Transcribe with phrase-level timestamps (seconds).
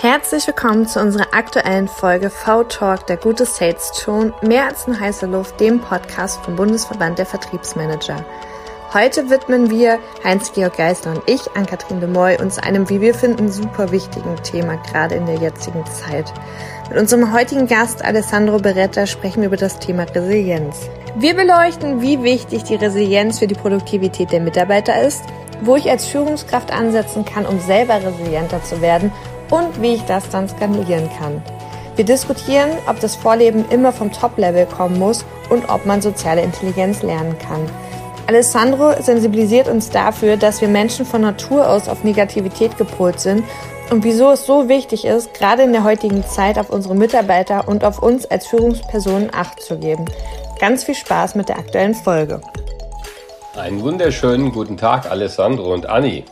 [0.00, 5.26] Herzlich willkommen zu unserer aktuellen Folge V-Talk, der gute Sales Ton, mehr als eine heiße
[5.26, 8.24] Luft, dem Podcast vom Bundesverband der Vertriebsmanager.
[8.94, 13.12] Heute widmen wir, Heinz-Georg Geisler und ich, an Katrin de Moy, uns einem, wie wir
[13.12, 16.32] finden, super wichtigen Thema, gerade in der jetzigen Zeit.
[16.88, 20.88] Mit unserem heutigen Gast Alessandro Beretta sprechen wir über das Thema Resilienz.
[21.16, 25.24] Wir beleuchten, wie wichtig die Resilienz für die Produktivität der Mitarbeiter ist,
[25.60, 29.10] wo ich als Führungskraft ansetzen kann, um selber resilienter zu werden
[29.50, 31.42] und wie ich das dann skalieren kann.
[31.96, 37.02] Wir diskutieren, ob das Vorleben immer vom Top-Level kommen muss und ob man soziale Intelligenz
[37.02, 37.68] lernen kann.
[38.28, 43.42] Alessandro sensibilisiert uns dafür, dass wir Menschen von Natur aus auf Negativität gepolt sind
[43.90, 47.84] und wieso es so wichtig ist, gerade in der heutigen Zeit auf unsere Mitarbeiter und
[47.84, 50.04] auf uns als Führungspersonen Acht zu geben.
[50.60, 52.42] Ganz viel Spaß mit der aktuellen Folge.
[53.56, 56.24] Einen wunderschönen guten Tag, Alessandro und Anni.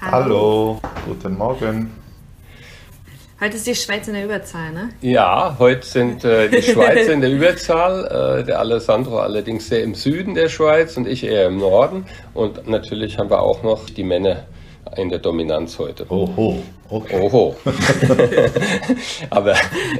[0.00, 1.90] Hallo, guten Morgen.
[3.38, 4.88] Heute ist die Schweiz in der Überzahl, ne?
[5.02, 9.94] Ja, heute sind äh, die Schweizer in der Überzahl, äh, der Alessandro allerdings sehr im
[9.94, 12.06] Süden der Schweiz und ich eher im Norden.
[12.32, 14.44] Und natürlich haben wir auch noch die Männer
[14.96, 16.10] in der Dominanz heute.
[16.10, 17.20] Oho, okay.
[17.20, 17.56] Oho.
[19.30, 19.54] aber,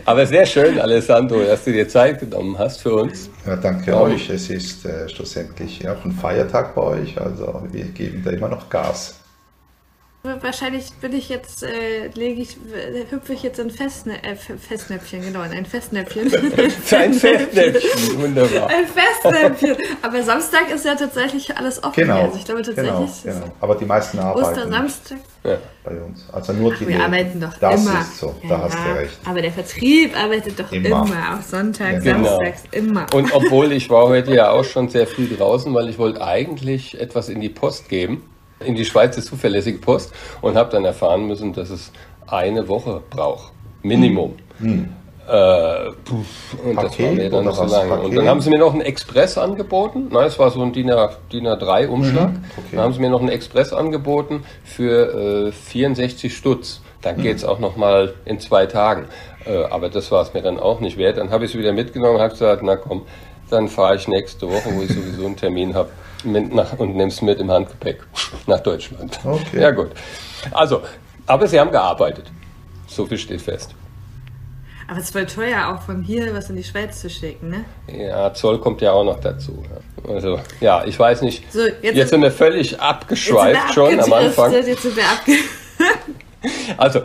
[0.06, 3.28] aber sehr schön, Alessandro, dass du dir Zeit genommen hast für uns.
[3.46, 4.30] Ja, danke euch.
[4.30, 8.70] Es ist äh, schlussendlich auch ein Feiertag bei euch, also wir geben da immer noch
[8.70, 9.19] Gas.
[10.22, 12.58] Wahrscheinlich bin ich jetzt, äh, lege ich,
[13.10, 16.30] hüpfe ich jetzt in Festnä äh, Festnäpfchen, genau, in ein Festnäpfchen.
[16.92, 18.68] ein Festnäpfchen, wunderbar.
[18.68, 19.76] Ein Festnäpfchen.
[20.02, 22.02] Aber Samstag ist ja tatsächlich alles offen.
[22.02, 22.24] Genau.
[22.24, 23.22] Also ich glaube tatsächlich.
[23.22, 23.52] Genau, genau.
[23.60, 24.46] Aber die meisten arbeiten.
[24.46, 25.18] Ostersamstag.
[25.42, 25.56] Ja.
[25.84, 26.28] Bei uns.
[26.30, 26.84] Also nur die.
[26.84, 27.94] Ach, wir arbeiten doch das immer.
[27.94, 29.18] Das ist so, ja, da hast du recht.
[29.24, 32.36] Aber der Vertrieb arbeitet doch immer, immer auch Sonntag, ja, genau.
[32.36, 33.06] Samstags, immer.
[33.14, 37.00] Und obwohl ich war heute ja auch schon sehr viel draußen, weil ich wollte eigentlich
[37.00, 38.29] etwas in die Post geben
[38.64, 41.92] in die Schweiz ist zuverlässige Post und habe dann erfahren müssen, dass es
[42.26, 43.52] eine Woche braucht.
[43.82, 44.34] Minimum.
[44.58, 44.88] Hm.
[45.28, 45.90] Äh,
[46.64, 47.88] und Paket, das war mir dann zu lange.
[47.90, 48.04] Paket?
[48.04, 50.08] Und dann haben sie mir noch einen Express angeboten.
[50.10, 50.92] Nein, es war so ein DIN,
[51.32, 52.30] DIN A3-Umschlag.
[52.30, 52.44] Mhm.
[52.56, 52.68] Okay.
[52.72, 56.80] Dann haben sie mir noch einen Express angeboten für äh, 64 Stutz.
[57.00, 57.22] Dann mhm.
[57.22, 59.06] geht es auch noch mal in zwei Tagen.
[59.46, 61.18] Äh, aber das war es mir dann auch nicht wert.
[61.18, 63.02] Dann habe ich es wieder mitgenommen und habe gesagt, na komm,
[63.50, 65.90] dann fahre ich nächste Woche, wo ich sowieso einen Termin habe,
[66.24, 68.02] mit nach, und es mit im Handgepäck
[68.46, 69.18] nach Deutschland.
[69.24, 69.60] Okay.
[69.60, 69.90] Ja gut.
[70.52, 70.82] Also,
[71.26, 72.30] aber sie haben gearbeitet.
[72.86, 73.74] So viel steht fest.
[74.88, 77.64] Aber es ist voll teuer, auch von hier was in die Schweiz zu schicken, ne?
[77.96, 79.62] Ja, Zoll kommt ja auch noch dazu.
[80.08, 81.52] Also, ja, ich weiß nicht.
[81.52, 84.52] So, jetzt, jetzt sind wir völlig abgeschweift schon am Anfang.
[84.52, 85.36] Jetzt sind wir abge
[86.76, 87.02] also,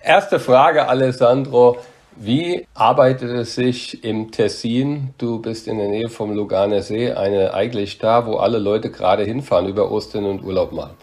[0.00, 1.78] erste Frage, Alessandro.
[2.16, 5.14] Wie arbeitet es sich im Tessin?
[5.16, 9.24] Du bist in der Nähe vom Luganer See, eine eigentlich da, wo alle Leute gerade
[9.24, 10.94] hinfahren über Ostern und Urlaub machen.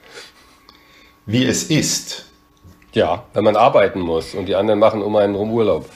[1.26, 2.26] Wie es ist.
[2.94, 5.90] Ja, wenn man arbeiten muss und die anderen machen um einen rum Urlaub.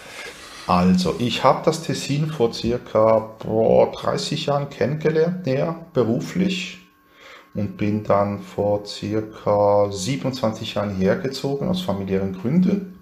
[0.68, 6.80] Also, ich habe das Tessin vor circa boah, 30 Jahren kennengelernt, näher beruflich
[7.54, 13.01] und bin dann vor circa 27 Jahren hergezogen aus familiären Gründen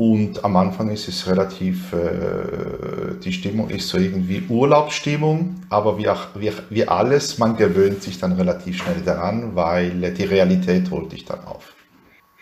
[0.00, 6.08] und am Anfang ist es relativ, äh, die Stimmung ist so irgendwie Urlaubsstimmung, aber wie,
[6.08, 11.12] auch, wie, wie alles, man gewöhnt sich dann relativ schnell daran, weil die Realität holt
[11.12, 11.74] dich dann auf.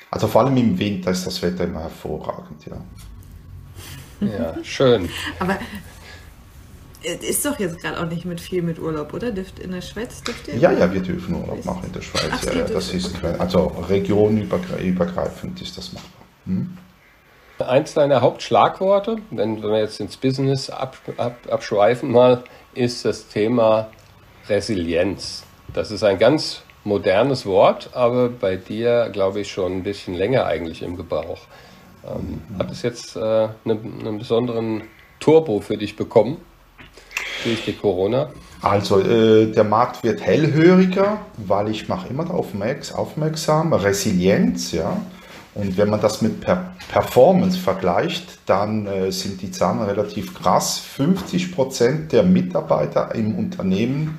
[0.09, 2.77] Also vor allem im Winter ist das Wetter immer hervorragend, ja.
[4.21, 5.09] Ja, schön.
[5.41, 5.59] aber
[7.03, 9.33] ist doch jetzt gerade auch nicht mit viel mit Urlaub, oder?
[9.33, 10.59] Dürft in der Schweiz dürft ihr?
[10.59, 12.31] Ja, ja, wir dürfen Urlaub machen in der Schweiz.
[12.31, 16.23] Ach, ja, das ist also regionübergreifend ist das machbar.
[16.47, 16.79] Hm?
[17.61, 23.29] Eins deiner Hauptschlagworte, wenn, wenn wir jetzt ins Business ab, ab, abschweifen mal, ist das
[23.29, 23.89] Thema
[24.49, 25.45] Resilienz.
[25.75, 30.47] Das ist ein ganz modernes Wort, aber bei dir, glaube ich, schon ein bisschen länger
[30.47, 31.41] eigentlich im Gebrauch.
[32.07, 34.83] Ähm, hat es jetzt äh, eine, einen besonderen
[35.21, 36.39] Turbo für dich bekommen
[37.45, 38.31] durch die Corona?
[38.63, 42.49] Also äh, der Markt wird hellhöriger, weil ich mache immer darauf
[42.95, 44.97] aufmerksam, Resilienz, ja.
[45.59, 50.78] Und wenn man das mit per Performance vergleicht, dann äh, sind die Zahlen relativ krass.
[50.78, 54.19] 50 Prozent der Mitarbeiter im Unternehmen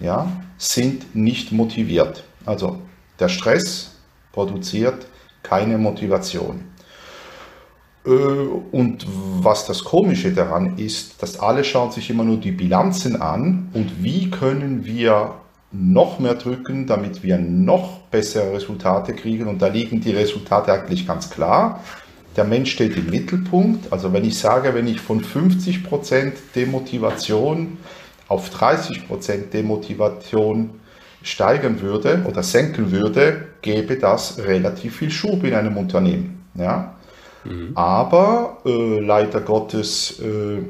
[0.00, 0.26] ja,
[0.58, 2.24] sind nicht motiviert.
[2.44, 2.78] Also
[3.20, 3.92] der Stress
[4.32, 5.06] produziert
[5.44, 6.64] keine Motivation.
[8.04, 13.22] Äh, und was das Komische daran ist, dass alle schauen sich immer nur die Bilanzen
[13.22, 15.36] an und wie können wir
[15.72, 19.46] noch mehr drücken, damit wir noch bessere Resultate kriegen.
[19.46, 21.82] Und da liegen die Resultate eigentlich ganz klar.
[22.36, 23.92] Der Mensch steht im Mittelpunkt.
[23.92, 27.78] Also wenn ich sage, wenn ich von 50% Demotivation
[28.28, 30.70] auf 30% Demotivation
[31.22, 36.44] steigern würde oder senken würde, gäbe das relativ viel Schub in einem Unternehmen.
[36.54, 36.94] Ja?
[37.44, 37.72] Mhm.
[37.74, 40.62] Aber äh, leider Gottes äh,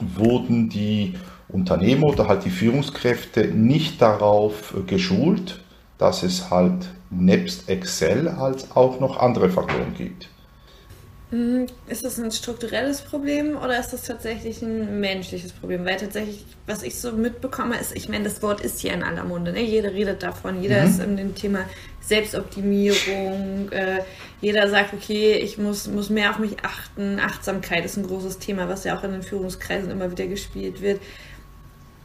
[0.00, 1.14] wurden die
[1.54, 5.60] Unternehmer oder halt die Führungskräfte nicht darauf äh, geschult,
[5.98, 10.28] dass es halt nebst Excel halt auch noch andere Faktoren gibt.
[11.30, 11.66] Mhm.
[11.86, 15.84] Ist das ein strukturelles Problem oder ist das tatsächlich ein menschliches Problem?
[15.84, 19.24] Weil tatsächlich, was ich so mitbekomme, ist, ich meine, das Wort ist hier in aller
[19.24, 19.52] Munde.
[19.52, 19.62] Ne?
[19.62, 20.90] Jeder redet davon, jeder mhm.
[20.90, 21.60] ist in dem Thema
[22.00, 24.00] Selbstoptimierung, äh,
[24.40, 27.18] jeder sagt, okay, ich muss, muss mehr auf mich achten.
[27.18, 31.00] Achtsamkeit ist ein großes Thema, was ja auch in den Führungskreisen immer wieder gespielt wird.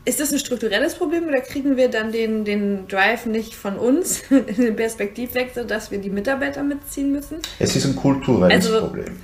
[0.06, 4.24] Ist das ein strukturelles Problem oder kriegen wir dann den, den Drive nicht von uns,
[4.30, 7.38] den Perspektivwechsel, dass wir die Mitarbeiter mitziehen müssen?
[7.60, 9.18] Es ist ein kulturelles also, Problem.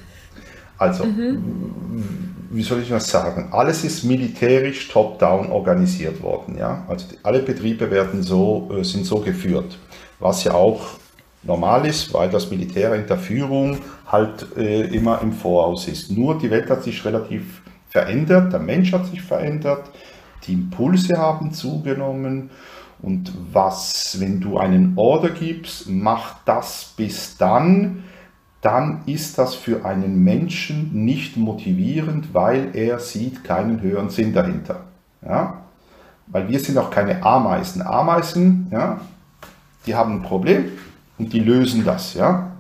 [0.78, 2.36] Also, mhm.
[2.52, 3.48] wie soll ich das sagen?
[3.52, 6.58] Alles ist militärisch top-down organisiert worden.
[6.58, 6.86] Ja?
[6.90, 9.78] Also die, alle Betriebe werden so, äh, sind so geführt,
[10.20, 10.82] was ja auch
[11.44, 16.12] normal ist, weil das Militär in der Führung halt äh, immer im Voraus ist.
[16.12, 19.90] Nur die Welt hat sich relativ verändert, der Mensch hat sich verändert,
[20.48, 22.50] die Impulse haben zugenommen.
[23.02, 28.04] Und was, wenn du einen Order gibst, mach das bis dann,
[28.62, 34.86] dann ist das für einen Menschen nicht motivierend, weil er sieht keinen höheren Sinn dahinter.
[35.24, 35.62] Ja?
[36.28, 37.84] Weil wir sind auch keine Ameisen.
[37.84, 39.02] Ameisen, ja,
[39.86, 40.66] die haben ein Problem
[41.20, 42.16] und die lösen das.
[42.16, 42.54] Ja?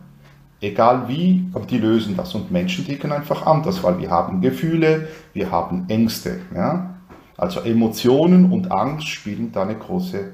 [0.61, 2.35] Egal wie, aber die lösen das.
[2.35, 6.39] Und Menschen ticken einfach anders, weil wir haben Gefühle, wir haben Ängste.
[6.53, 6.94] Ja?
[7.37, 10.33] Also Emotionen und Angst spielen da eine große,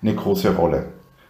[0.00, 0.86] eine große Rolle.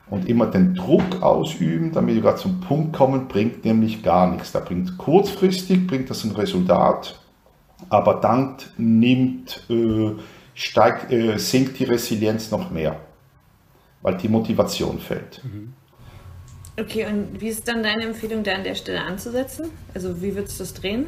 [0.09, 4.53] Und immer den Druck ausüben, damit wir gerade zum Punkt kommen, bringt nämlich gar nichts.
[4.53, 7.19] Da bringt kurzfristig bringt das ein Resultat,
[7.89, 10.13] aber dann nimmt, äh,
[10.55, 13.01] steigt, äh, sinkt die Resilienz noch mehr,
[14.03, 15.43] weil die Motivation fällt.
[15.45, 15.73] Mhm.
[16.79, 19.71] Okay, und wie ist dann deine Empfehlung, da an der Stelle anzusetzen?
[19.95, 21.07] Also wie würdest du das drehen?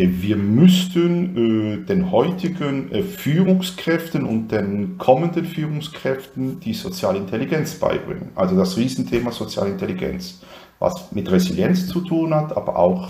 [0.00, 7.74] Äh, wir müssten äh, den heutigen äh, Führungskräften und den kommenden Führungskräften die soziale Intelligenz
[7.74, 8.30] beibringen.
[8.34, 10.40] Also das Riesenthema soziale Intelligenz,
[10.78, 13.08] was mit Resilienz zu tun hat, aber auch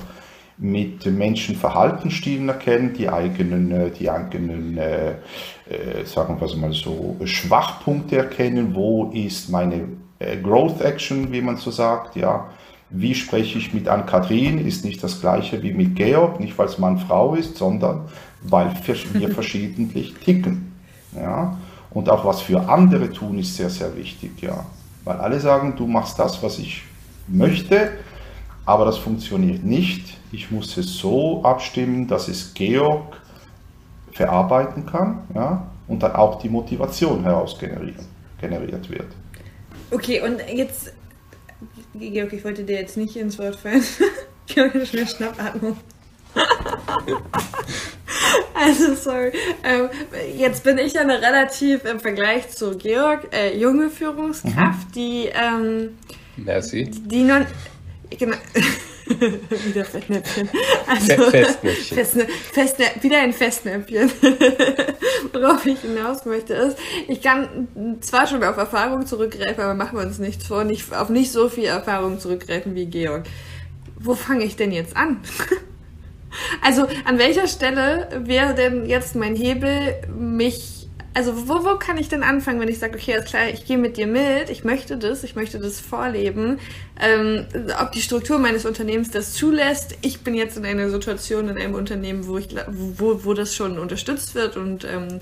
[0.59, 4.79] mit Menschenverhaltensstilen erkennen, die eigenen, die eigenen
[6.05, 9.89] sagen wir mal so, Schwachpunkte erkennen, wo ist meine
[10.43, 12.51] Growth Action, wie man so sagt, ja,
[12.91, 16.79] wie spreche ich mit Ann-Kathrin, ist nicht das gleiche wie mit Georg, nicht weil es
[16.79, 18.09] Mann-Frau ist, sondern
[18.43, 18.73] weil
[19.13, 20.73] wir verschiedentlich ticken.
[21.15, 21.57] Ja?
[21.91, 24.43] Und auch was für andere tun, ist sehr, sehr wichtig.
[24.43, 24.67] Ja?
[25.05, 26.83] Weil alle sagen, du machst das, was ich
[27.29, 27.93] möchte,
[28.67, 30.19] aber das funktioniert nicht.
[30.33, 33.17] Ich muss es so abstimmen, dass es Georg
[34.13, 35.67] verarbeiten kann ja?
[35.87, 38.05] und dann auch die Motivation heraus generieren,
[38.41, 39.07] generiert wird.
[39.93, 40.93] Okay, und jetzt
[41.95, 43.83] Georg, ich wollte dir jetzt nicht ins Wort fallen.
[44.47, 45.77] Georg, ist eine Schnappatmung.
[48.55, 49.33] also, sorry.
[49.65, 49.89] Ähm,
[50.37, 54.93] jetzt bin ich ja eine relativ im Vergleich zu Georg äh, junge Führungskraft, mhm.
[54.95, 55.31] die.
[55.33, 55.99] Ähm,
[56.37, 56.91] Merci.
[56.91, 57.47] Die non.
[58.19, 58.37] Genau.
[59.65, 60.49] wieder Fettnäpfchen.
[60.87, 61.97] Also, Festnäpfchen.
[61.97, 64.11] Festnä Festnä wieder ein Festnäpfchen.
[65.33, 66.79] Worauf ich hinaus möchte ist,
[67.09, 67.69] ich kann
[68.01, 71.49] zwar schon auf Erfahrung zurückgreifen, aber machen wir uns nichts vor, nicht, auf nicht so
[71.49, 73.25] viel Erfahrung zurückgreifen wie Georg.
[73.99, 75.21] Wo fange ich denn jetzt an?
[76.63, 80.80] also an welcher Stelle wäre denn jetzt mein Hebel, mich
[81.13, 83.79] also wo, wo kann ich denn anfangen, wenn ich sage, okay, alles klar, ich gehe
[83.79, 86.59] mit dir mit, ich möchte das, ich möchte das vorleben,
[87.01, 87.47] ähm,
[87.81, 89.97] ob die Struktur meines Unternehmens das zulässt.
[90.03, 93.79] Ich bin jetzt in einer Situation in einem Unternehmen, wo ich wo, wo das schon
[93.79, 95.21] unterstützt wird und ähm,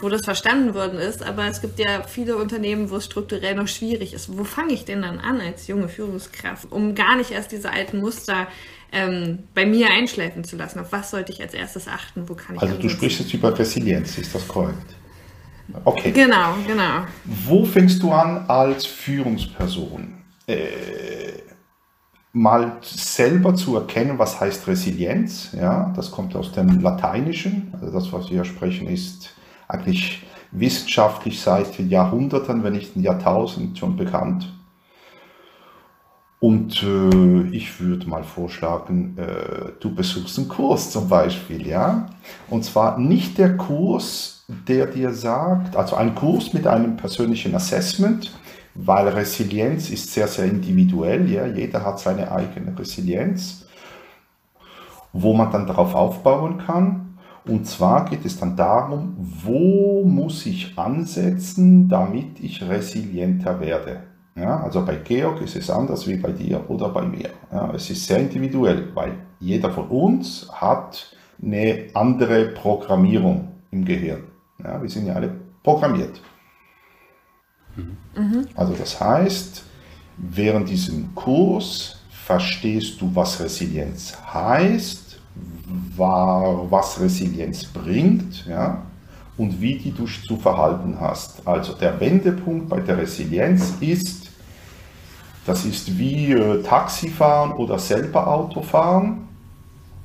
[0.00, 3.68] wo das verstanden worden ist, aber es gibt ja viele Unternehmen, wo es strukturell noch
[3.68, 4.36] schwierig ist.
[4.36, 7.98] Wo fange ich denn dann an als junge Führungskraft, um gar nicht erst diese alten
[7.98, 8.46] Muster
[8.92, 10.78] ähm, bei mir einschleifen zu lassen?
[10.78, 12.28] Auf was sollte ich als erstes achten?
[12.28, 14.97] Wo kann ich also du sprichst jetzt über Resilienz, ist das korrekt?
[15.84, 16.12] Okay.
[16.12, 17.04] Genau, genau.
[17.24, 20.14] Wo fängst du an als Führungsperson?
[20.46, 21.42] Äh,
[22.32, 25.52] mal selber zu erkennen, was heißt Resilienz.
[25.52, 27.74] Ja, das kommt aus dem Lateinischen.
[27.74, 29.34] Also das, was wir hier sprechen, ist
[29.66, 34.52] eigentlich wissenschaftlich seit Jahrhunderten, wenn nicht ein Jahrtausend schon bekannt.
[36.40, 42.06] Und äh, ich würde mal vorschlagen, äh, du besuchst einen Kurs zum Beispiel, ja.
[42.48, 48.32] Und zwar nicht der Kurs, der dir sagt, also ein Kurs mit einem persönlichen Assessment,
[48.74, 51.46] weil Resilienz ist sehr, sehr individuell, ja.
[51.46, 53.66] Jeder hat seine eigene Resilienz,
[55.12, 57.18] wo man dann darauf aufbauen kann.
[57.44, 64.04] Und zwar geht es dann darum, wo muss ich ansetzen, damit ich resilienter werde.
[64.36, 67.30] Ja, also bei Georg ist es anders wie bei dir oder bei mir.
[67.50, 74.22] Ja, es ist sehr individuell, weil jeder von uns hat eine andere Programmierung im Gehirn.
[74.62, 76.20] Ja, wir sind ja alle programmiert.
[77.76, 78.46] Mhm.
[78.54, 79.64] Also das heißt,
[80.16, 85.18] während diesem Kurs verstehst du, was Resilienz heißt,
[85.96, 88.82] was Resilienz bringt, ja,
[89.36, 91.46] und wie die du zu verhalten hast.
[91.46, 94.30] Also der Wendepunkt bei der Resilienz ist,
[95.46, 99.28] das ist wie äh, Taxifahren oder selber Autofahren.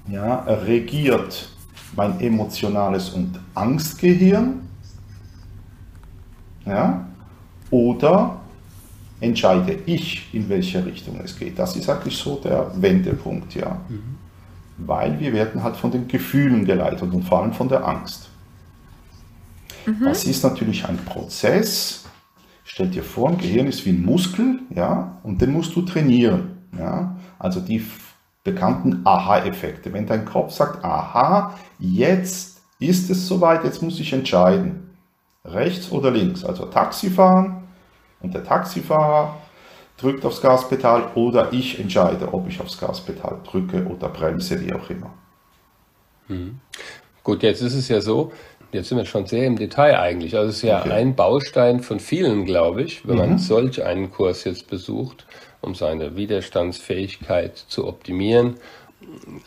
[0.07, 1.50] Ja, regiert
[1.95, 4.62] mein emotionales und Angstgehirn.
[6.65, 7.05] Ja,
[7.69, 8.38] oder
[9.19, 11.59] entscheide ich, in welche Richtung es geht.
[11.59, 13.77] Das ist eigentlich so der Wendepunkt, ja.
[13.89, 14.17] Mhm.
[14.77, 18.29] Weil wir werden halt von den Gefühlen geleitet und vor allem von der Angst.
[19.85, 20.05] Mhm.
[20.05, 22.03] Das ist natürlich ein Prozess,
[22.65, 26.57] Stell dir vor, ein Gehirn ist wie ein Muskel, ja, und den musst du trainieren,
[26.75, 27.15] ja.
[27.38, 27.83] Also die
[28.43, 29.93] bekannten Aha-Effekte.
[29.93, 34.97] Wenn dein Kopf sagt, aha, jetzt ist es soweit, jetzt muss ich entscheiden.
[35.45, 36.43] Rechts oder links.
[36.43, 37.63] Also Taxi fahren
[38.21, 39.38] und der Taxifahrer
[39.97, 44.89] drückt aufs Gaspedal oder ich entscheide, ob ich aufs Gaspedal drücke oder bremse, wie auch
[44.89, 45.13] immer.
[46.27, 46.59] Mhm.
[47.23, 48.31] Gut, jetzt ist es ja so,
[48.73, 50.35] Jetzt sind wir schon sehr im Detail eigentlich.
[50.35, 50.91] Also es ist ja okay.
[50.91, 53.21] ein Baustein von vielen, glaube ich, wenn mhm.
[53.21, 55.27] man solch einen Kurs jetzt besucht,
[55.63, 58.55] um seine Widerstandsfähigkeit zu optimieren.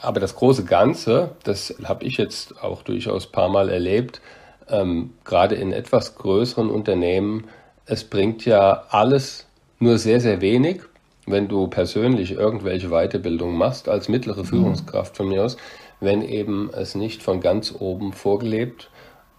[0.02, 4.20] Aber das große Ganze, das habe ich jetzt auch durchaus ein paar Mal erlebt,
[4.68, 7.44] ähm, gerade in etwas größeren Unternehmen,
[7.86, 9.46] es bringt ja alles
[9.78, 10.82] nur sehr, sehr wenig,
[11.26, 14.46] wenn du persönlich irgendwelche Weiterbildung machst, als mittlere mhm.
[14.46, 15.56] Führungskraft von mir aus,
[16.00, 18.90] wenn eben es nicht von ganz oben vorgelebt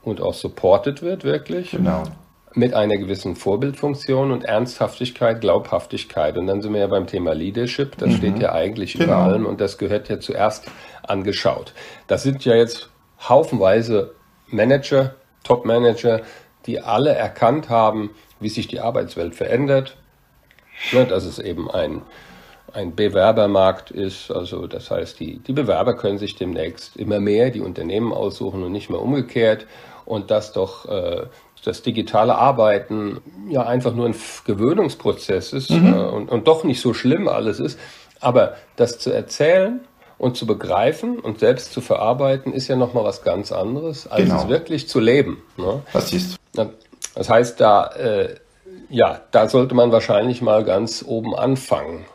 [0.01, 1.71] und auch supported wird, wirklich.
[1.71, 2.03] Genau.
[2.57, 6.37] Mit einer gewissen Vorbildfunktion und Ernsthaftigkeit, Glaubhaftigkeit.
[6.37, 7.97] Und dann sind wir ja beim Thema Leadership.
[7.97, 8.17] Das mhm.
[8.17, 9.03] steht ja eigentlich genau.
[9.05, 10.65] über allem und das gehört ja zuerst
[11.03, 11.73] angeschaut.
[12.07, 12.89] Das sind ja jetzt
[13.29, 14.15] haufenweise
[14.47, 16.21] Manager, Top-Manager,
[16.65, 18.09] die alle erkannt haben,
[18.39, 19.95] wie sich die Arbeitswelt verändert.
[20.91, 22.01] Ja, dass es eben ein
[22.73, 24.31] ein Bewerbermarkt ist.
[24.31, 28.71] Also das heißt, die, die Bewerber können sich demnächst immer mehr die Unternehmen aussuchen und
[28.71, 29.65] nicht mehr umgekehrt.
[30.05, 31.25] Und dass doch äh,
[31.67, 33.19] das digitale Arbeiten
[33.49, 35.93] ja einfach nur ein Gewöhnungsprozess ist mhm.
[35.93, 37.77] äh, und, und doch nicht so schlimm alles ist.
[38.19, 39.81] Aber das zu erzählen
[40.17, 44.41] und zu begreifen und selbst zu verarbeiten, ist ja nochmal was ganz anderes, als genau.
[44.41, 45.43] es wirklich zu leben.
[45.57, 45.83] Ne?
[45.93, 46.37] Das ist.
[47.13, 48.35] Das heißt, da, äh,
[48.89, 52.05] ja, da sollte man wahrscheinlich mal ganz oben anfangen.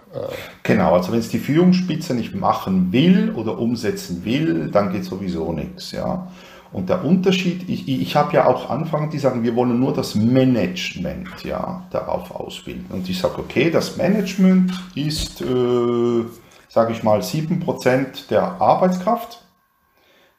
[0.62, 5.52] Genau, also wenn es die Führungsspitze nicht machen will oder umsetzen will, dann geht sowieso
[5.52, 5.92] nichts.
[5.92, 6.28] Ja.
[6.72, 10.14] Und der Unterschied, ich, ich habe ja auch Anfang, die sagen, wir wollen nur das
[10.14, 12.86] Management ja, darauf ausbilden.
[12.90, 16.24] Und ich sage, okay, das Management ist, äh,
[16.68, 19.44] sage ich mal, 7% der Arbeitskraft.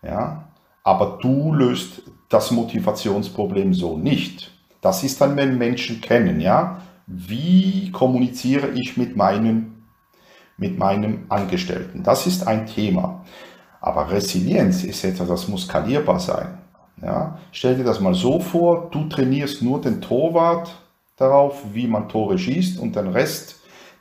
[0.01, 0.49] Ja,
[0.83, 4.51] aber du löst das Motivationsproblem so nicht.
[4.81, 9.83] Das ist dann, wenn Menschen kennen, ja wie kommuniziere ich mit meinem,
[10.57, 12.03] mit meinem Angestellten.
[12.03, 13.25] Das ist ein Thema.
[13.83, 16.57] Aber Resilienz ist etwas, das muss skalierbar sein.
[17.01, 17.37] Ja?
[17.51, 20.73] Stell dir das mal so vor, du trainierst nur den Torwart
[21.17, 23.59] darauf, wie man Tore schießt und den Rest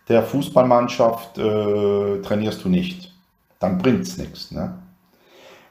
[0.09, 3.12] der Fußballmannschaft äh, trainierst du nicht.
[3.59, 4.53] Dann bringt es nichts.
[4.53, 4.79] Ne?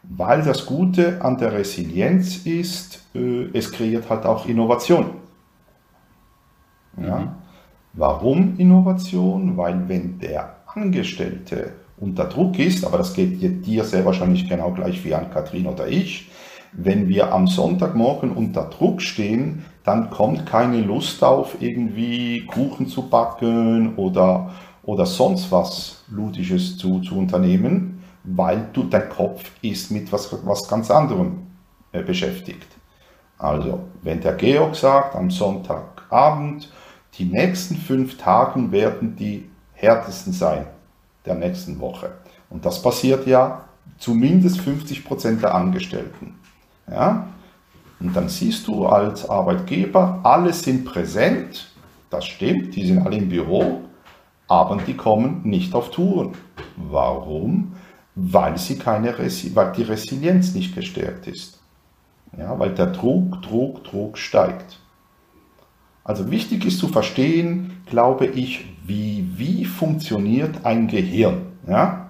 [0.03, 5.12] Weil das Gute an der Resilienz ist, äh, es kreiert halt auch Innovation.
[6.98, 7.20] Ja?
[7.20, 7.30] Mhm.
[7.94, 9.56] Warum Innovation?
[9.56, 15.05] Weil wenn der Angestellte unter Druck ist, aber das geht dir sehr wahrscheinlich genau gleich
[15.05, 16.29] wie an Kathrin oder ich,
[16.74, 23.08] wenn wir am Sonntagmorgen unter Druck stehen, dann kommt keine Lust auf, irgendwie Kuchen zu
[23.08, 24.51] backen oder,
[24.84, 30.67] oder sonst was Ludisches zu, zu unternehmen, weil du, dein Kopf ist mit was, was
[30.67, 31.48] ganz anderem
[31.91, 32.67] äh, beschäftigt.
[33.38, 36.72] Also, wenn der Georg sagt am Sonntagabend,
[37.15, 40.65] die nächsten fünf Tage werden die härtesten sein
[41.25, 42.12] der nächsten Woche.
[42.50, 43.66] Und das passiert ja
[43.98, 46.36] zumindest 50 Prozent der Angestellten.
[46.90, 47.28] Ja?
[48.00, 51.72] Und dann siehst du als Arbeitgeber, alle sind präsent,
[52.10, 53.82] das stimmt, die sind alle im Büro,
[54.48, 56.34] aber die kommen nicht auf Touren.
[56.75, 57.74] Warum?
[58.16, 61.60] Weil, sie keine Resi weil die Resilienz nicht gestärkt ist.
[62.38, 64.80] Ja, weil der Druck, Druck, Druck steigt.
[66.04, 71.47] Also wichtig ist zu verstehen, glaube ich, wie, wie funktioniert ein Gehirn.
[71.67, 72.09] Ja?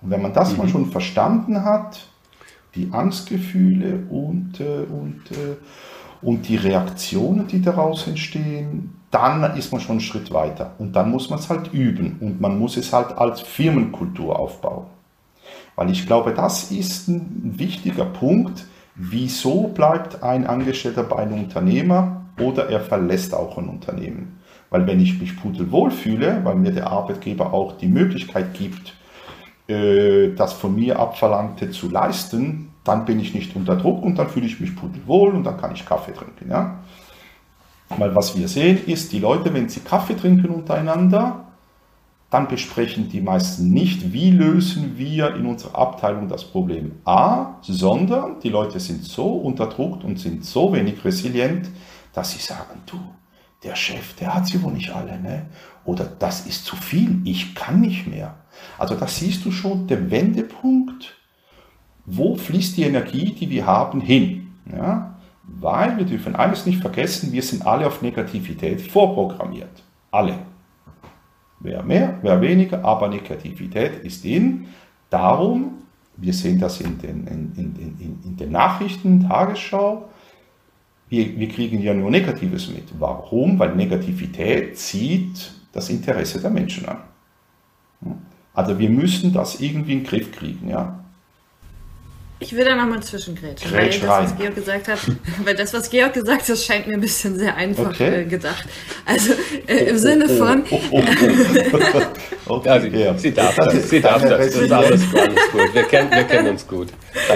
[0.00, 0.58] Und wenn man das mhm.
[0.58, 2.06] mal schon verstanden hat,
[2.74, 5.56] die Angstgefühle und, äh, und, äh,
[6.22, 10.72] und die Reaktionen, die daraus entstehen, dann ist man schon einen Schritt weiter.
[10.78, 14.86] Und dann muss man es halt üben und man muss es halt als Firmenkultur aufbauen.
[15.76, 18.66] Weil ich glaube, das ist ein wichtiger Punkt.
[18.96, 24.40] Wieso bleibt ein Angestellter bei einem Unternehmer oder er verlässt auch ein Unternehmen?
[24.74, 28.94] Weil wenn ich mich pudelwohl fühle, weil mir der Arbeitgeber auch die Möglichkeit gibt,
[29.68, 34.28] äh, das von mir Abverlangte zu leisten, dann bin ich nicht unter Druck und dann
[34.28, 36.50] fühle ich mich pudelwohl und dann kann ich Kaffee trinken.
[36.50, 36.80] Ja?
[37.88, 41.44] Weil was wir sehen ist, die Leute, wenn sie Kaffee trinken untereinander,
[42.30, 48.40] dann besprechen die meisten nicht, wie lösen wir in unserer Abteilung das Problem A, sondern
[48.40, 51.70] die Leute sind so unterdruckt und sind so wenig resilient,
[52.12, 52.98] dass sie sagen, du,
[53.64, 55.46] der Chef, der hat sie wohl nicht alle, ne?
[55.84, 58.34] Oder das ist zu viel, ich kann nicht mehr.
[58.78, 61.16] Also da siehst du schon den Wendepunkt,
[62.06, 64.52] wo fließt die Energie, die wir haben, hin.
[64.70, 65.16] Ja?
[65.42, 69.82] Weil wir dürfen eines nicht vergessen, wir sind alle auf Negativität vorprogrammiert.
[70.10, 70.38] Alle.
[71.60, 74.68] Wer mehr, wer weniger, aber Negativität ist in.
[75.10, 75.82] Darum,
[76.16, 80.08] wir sehen das in den, in, in, in, in den Nachrichten, Tagesschau,
[81.08, 82.84] wir, wir kriegen ja nur Negatives mit.
[82.98, 83.58] Warum?
[83.58, 86.98] Weil Negativität zieht das Interesse der Menschen an.
[88.54, 90.68] Also wir müssen das irgendwie in den Griff kriegen.
[90.68, 91.04] Ja?
[92.40, 94.98] Ich will da nochmal zwischengrätschen, weil das, was Georg gesagt hat,
[95.44, 98.22] weil das, was Georg gesagt hat, scheint mir ein bisschen sehr einfach okay.
[98.22, 98.68] äh, gedacht.
[99.06, 99.32] Also
[99.66, 100.64] äh, im oh, Sinne oh, von.
[100.70, 101.02] Oh, oh,
[102.46, 103.16] oh, okay, also, ja.
[103.16, 105.74] Sie darf das, sie darf das, das ist alles, alles gut.
[105.74, 106.88] Wir kennen, wir kennen uns gut.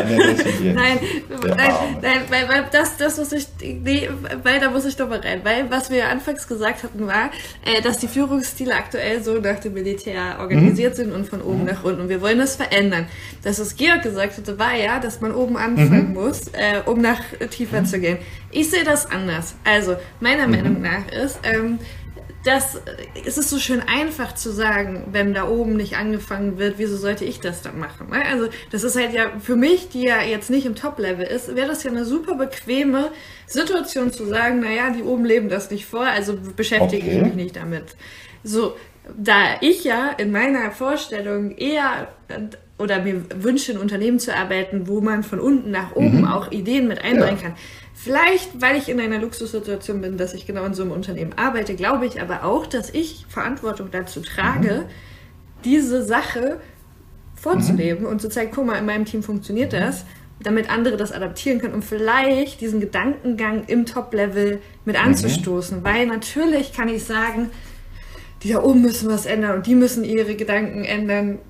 [0.04, 4.08] Nein, nein, nein, weil, weil das, das muss ich, nee,
[4.42, 7.30] weil da muss ich doch mal rein, weil was wir anfangs gesagt hatten war,
[7.64, 10.96] äh, dass die Führungsstile aktuell so nach dem Militär organisiert mhm.
[10.96, 11.66] sind und von oben mhm.
[11.66, 13.06] nach unten und wir wollen das verändern.
[13.42, 16.14] Das, was Georg gesagt hatte, war ja, dass man oben anfangen mhm.
[16.14, 17.20] muss, äh, um nach
[17.50, 17.86] tiefer mhm.
[17.86, 18.18] zu gehen.
[18.50, 19.54] Ich sehe das anders.
[19.64, 20.54] Also, meiner mhm.
[20.54, 21.78] Meinung nach ist, ähm,
[22.48, 22.80] dass
[23.26, 27.26] es ist so schön einfach zu sagen, wenn da oben nicht angefangen wird, wieso sollte
[27.26, 28.08] ich das dann machen?
[28.08, 28.24] Ne?
[28.24, 31.68] Also das ist halt ja für mich, die ja jetzt nicht im Top-Level ist, wäre
[31.68, 33.10] das ja eine super bequeme
[33.46, 37.16] Situation zu sagen, naja, die oben leben das nicht vor, also beschäftige okay.
[37.16, 37.96] ich mich nicht damit.
[38.42, 38.76] So,
[39.14, 42.08] da ich ja in meiner Vorstellung eher
[42.78, 46.28] oder mir wünsche, in Unternehmen zu arbeiten, wo man von unten nach oben mhm.
[46.28, 47.48] auch Ideen mit einbringen ja.
[47.48, 47.56] kann.
[48.00, 51.74] Vielleicht, weil ich in einer Luxussituation bin, dass ich genau in so einem Unternehmen arbeite,
[51.74, 55.64] glaube ich aber auch, dass ich Verantwortung dazu trage, mhm.
[55.64, 56.60] diese Sache
[57.34, 58.10] vorzuleben mhm.
[58.10, 59.78] und zu zeigen, guck mal, in meinem Team funktioniert mhm.
[59.78, 60.04] das,
[60.40, 65.04] damit andere das adaptieren können, um vielleicht diesen Gedankengang im Top-Level mit mhm.
[65.04, 65.82] anzustoßen.
[65.82, 67.50] Weil natürlich kann ich sagen,
[68.44, 71.40] die da oben müssen was ändern und die müssen ihre Gedanken ändern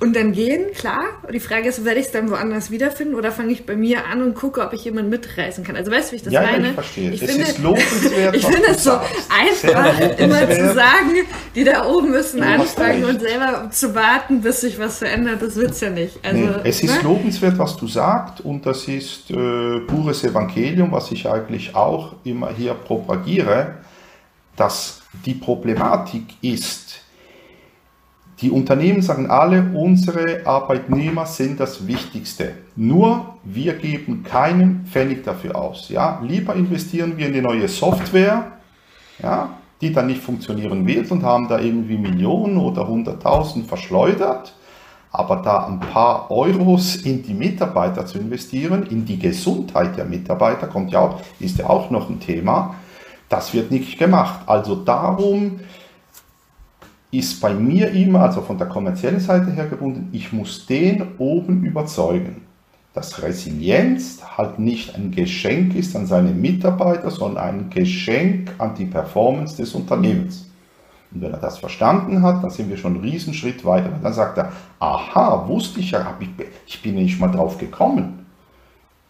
[0.00, 1.02] und dann gehen, klar.
[1.30, 4.22] Die Frage ist, werde ich es dann woanders wiederfinden oder fange ich bei mir an
[4.22, 5.76] und gucke, ob ich jemanden mitreißen kann?
[5.76, 6.62] Also weißt du, wie ich das ja, meine?
[6.62, 7.10] Ja, ich verstehe.
[7.10, 11.10] Ich es finde, ist lobenswert, Ich finde es so einfach, immer zu sagen,
[11.54, 15.42] die da oben müssen anfangen und selber zu warten, bis sich was verändert.
[15.42, 16.18] Das wird es ja nicht.
[16.24, 17.02] Also, nee, es ist ne?
[17.02, 22.50] lobenswert, was du sagst und das ist äh, pures Evangelium, was ich eigentlich auch immer
[22.54, 23.74] hier propagiere,
[24.56, 27.00] dass die Problematik ist,
[28.40, 32.52] die Unternehmen sagen alle, unsere Arbeitnehmer sind das Wichtigste.
[32.74, 35.90] Nur wir geben keinen Pfennig dafür aus.
[35.90, 36.20] Ja?
[36.26, 38.52] Lieber investieren wir in die neue Software,
[39.22, 39.50] ja,
[39.82, 44.54] die dann nicht funktionieren wird und haben da irgendwie Millionen oder Hunderttausend verschleudert.
[45.12, 50.66] Aber da ein paar Euros in die Mitarbeiter zu investieren, in die Gesundheit der Mitarbeiter,
[50.66, 52.76] kommt ja auch, ist ja auch noch ein Thema,
[53.28, 54.40] das wird nicht gemacht.
[54.46, 55.60] Also darum
[57.10, 61.64] ist bei mir immer, also von der kommerziellen Seite her gebunden, ich muss den oben
[61.64, 62.42] überzeugen,
[62.94, 68.84] dass Resilienz halt nicht ein Geschenk ist an seine Mitarbeiter, sondern ein Geschenk an die
[68.84, 70.50] Performance des Unternehmens.
[71.12, 73.92] Und wenn er das verstanden hat, dann sind wir schon einen Riesenschritt weiter.
[73.92, 76.16] Und dann sagt er, aha, wusste ich ja,
[76.66, 78.26] ich bin nicht mal drauf gekommen.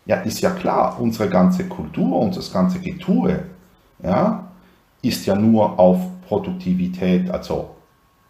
[0.07, 3.41] Ja, ist ja klar, unsere ganze Kultur, unser ganze Getue,
[4.03, 4.49] ja,
[5.03, 7.71] ist ja nur auf Produktivität, also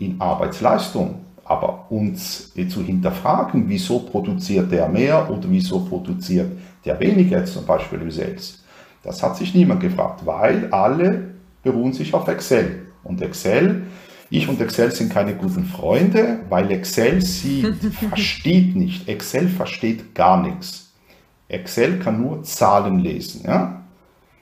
[0.00, 1.20] in Arbeitsleistung.
[1.44, 6.50] Aber uns zu hinterfragen, wieso produziert der mehr oder wieso produziert
[6.84, 8.62] der weniger, zum Beispiel im Sales,
[9.02, 12.86] das hat sich niemand gefragt, weil alle beruhen sich auf Excel.
[13.02, 13.82] Und Excel,
[14.28, 17.74] ich und Excel sind keine guten Freunde, weil Excel sieht,
[18.08, 19.08] versteht nicht.
[19.08, 20.92] Excel versteht gar nichts.
[21.48, 23.42] Excel kann nur Zahlen lesen.
[23.44, 23.82] Ja?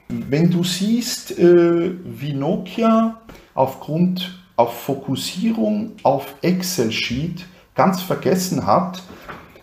[0.09, 3.21] Wenn du siehst, äh, wie Nokia
[3.55, 9.01] aufgrund auf Fokussierung auf Excel-Sheet ganz vergessen hat.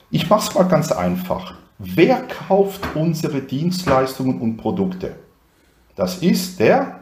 [0.10, 1.56] Ich mache es mal ganz einfach.
[1.78, 5.18] Wer kauft unsere Dienstleistungen und Produkte?
[5.96, 7.02] Das ist der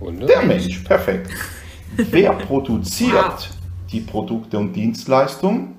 [0.00, 1.30] Der Mensch, perfekt.
[1.96, 3.50] Wer produziert
[3.90, 5.76] die Produkte und Dienstleistungen?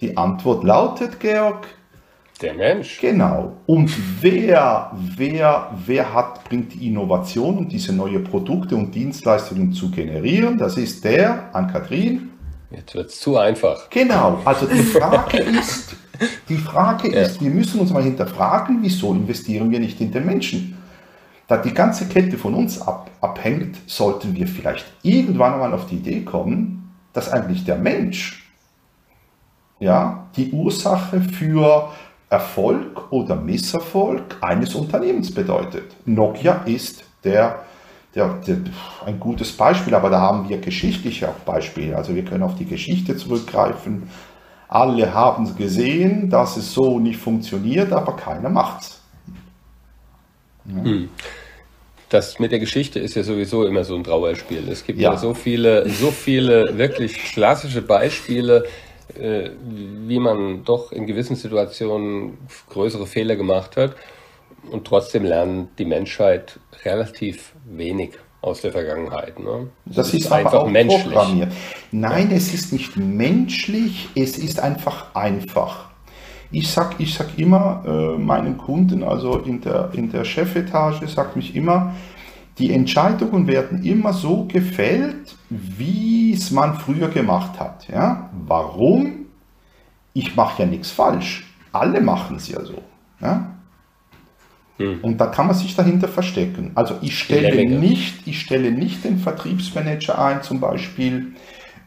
[0.00, 1.68] Die Antwort lautet, Georg,
[2.42, 3.00] der Mensch.
[3.00, 3.56] Genau.
[3.66, 9.90] Und wer, wer, wer hat, bringt die Innovation, um diese neuen Produkte und Dienstleistungen zu
[9.90, 10.58] generieren?
[10.58, 12.30] Das ist der, an Kathrin.
[12.70, 13.90] Jetzt wird es zu einfach.
[13.90, 14.40] Genau.
[14.44, 15.96] Also die Frage ist,
[16.48, 17.22] die Frage ja.
[17.22, 20.76] ist, wir müssen uns mal hinterfragen, wieso investieren wir nicht in den Menschen?
[21.48, 25.96] Da die ganze Kette von uns ab, abhängt, sollten wir vielleicht irgendwann einmal auf die
[25.96, 28.40] Idee kommen, dass eigentlich der Mensch
[29.80, 31.90] ja, die Ursache für
[32.30, 35.96] Erfolg oder Misserfolg eines Unternehmens bedeutet.
[36.06, 37.64] Nokia ist der,
[38.14, 38.58] der, der,
[39.04, 41.96] ein gutes Beispiel, aber da haben wir geschichtliche auch Beispiele.
[41.96, 44.08] Also wir können auf die Geschichte zurückgreifen.
[44.68, 49.02] Alle haben gesehen, dass es so nicht funktioniert, aber keiner macht's.
[50.66, 50.84] Ja.
[50.84, 51.08] Hm.
[52.10, 54.68] Das mit der Geschichte ist ja sowieso immer so ein Trauerspiel.
[54.68, 58.64] Es gibt ja, ja so viele, so viele wirklich klassische Beispiele,
[59.18, 63.94] äh, wie man doch in gewissen Situationen größere Fehler gemacht hat.
[64.70, 69.38] Und trotzdem lernt die Menschheit relativ wenig aus der Vergangenheit.
[69.38, 69.68] Ne?
[69.84, 71.46] Das, das ist, ist einfach menschlich.
[71.90, 75.90] Nein, es ist nicht menschlich, es ist einfach einfach.
[76.52, 81.36] Ich sage ich sag immer äh, meinen Kunden, also in der, in der Chefetage, sagt
[81.36, 81.94] mich immer,
[82.60, 87.88] die Entscheidungen werden immer so gefällt, wie es man früher gemacht hat.
[87.88, 88.30] Ja?
[88.46, 89.26] Warum?
[90.12, 91.46] Ich mache ja nichts falsch.
[91.72, 92.82] Alle machen es ja so.
[93.20, 93.54] Ja?
[94.76, 94.98] Hm.
[95.02, 96.72] Und da kann man sich dahinter verstecken.
[96.74, 101.32] Also ich stelle nicht, ich stelle nicht den Vertriebsmanager ein, zum Beispiel,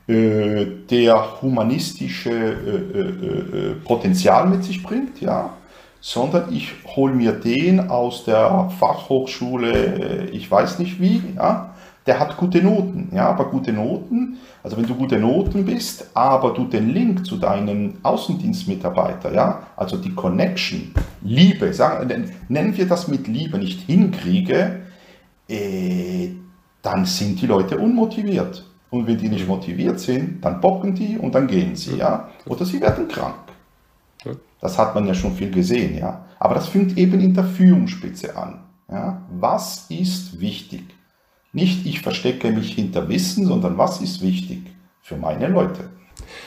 [0.07, 5.53] äh, der humanistische äh, äh, äh Potenzial mit sich bringt, ja
[6.05, 11.73] sondern ich hole mir den aus der Fachhochschule, äh, ich weiß nicht wie, ja,
[12.05, 16.51] der hat gute Noten, ja, aber gute Noten, also wenn du gute Noten bist, aber
[16.51, 23.07] du den Link zu deinen Außendienstmitarbeiter, ja, also die Connection, Liebe, sagen, nennen wir das
[23.07, 24.81] mit Liebe nicht hinkriege,
[25.47, 26.31] äh,
[26.81, 28.65] dann sind die Leute unmotiviert.
[28.89, 32.65] Und wenn die nicht motiviert sind, dann bocken die und dann gehen sie, ja, oder
[32.65, 33.42] sie werden krank.
[34.63, 36.25] Das hat man ja schon viel gesehen, ja.
[36.39, 38.61] Aber das fängt eben in der Führungsspitze an.
[38.89, 39.21] Ja.
[39.29, 40.83] Was ist wichtig?
[41.51, 44.61] Nicht ich verstecke mich hinter Wissen, sondern was ist wichtig
[45.01, 45.89] für meine Leute?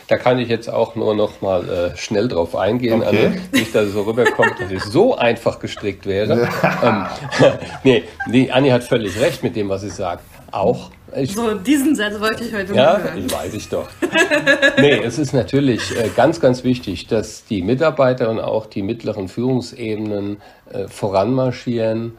[0.09, 3.27] Da kann ich jetzt auch nur noch mal äh, schnell drauf eingehen, okay.
[3.27, 6.49] also nicht, dass es so rüberkommt, dass es so einfach gestrickt wäre.
[6.83, 7.05] ähm,
[7.85, 10.25] nee, die Anni hat völlig recht mit dem, was sie sagt.
[10.53, 13.29] Auch ich, so, diesen Satz wollte ich heute ja, hören.
[13.29, 13.89] Ja, weiß ich doch.
[14.79, 19.29] nee, es ist natürlich äh, ganz, ganz wichtig, dass die Mitarbeiter und auch die mittleren
[19.29, 20.39] Führungsebenen
[20.71, 22.19] äh, voranmarschieren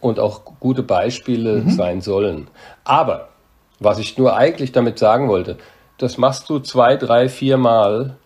[0.00, 1.70] und auch gute Beispiele mhm.
[1.70, 2.48] sein sollen.
[2.84, 3.28] Aber,
[3.78, 5.58] was ich nur eigentlich damit sagen wollte,
[5.98, 8.16] das machst du zwei, drei, vier Mal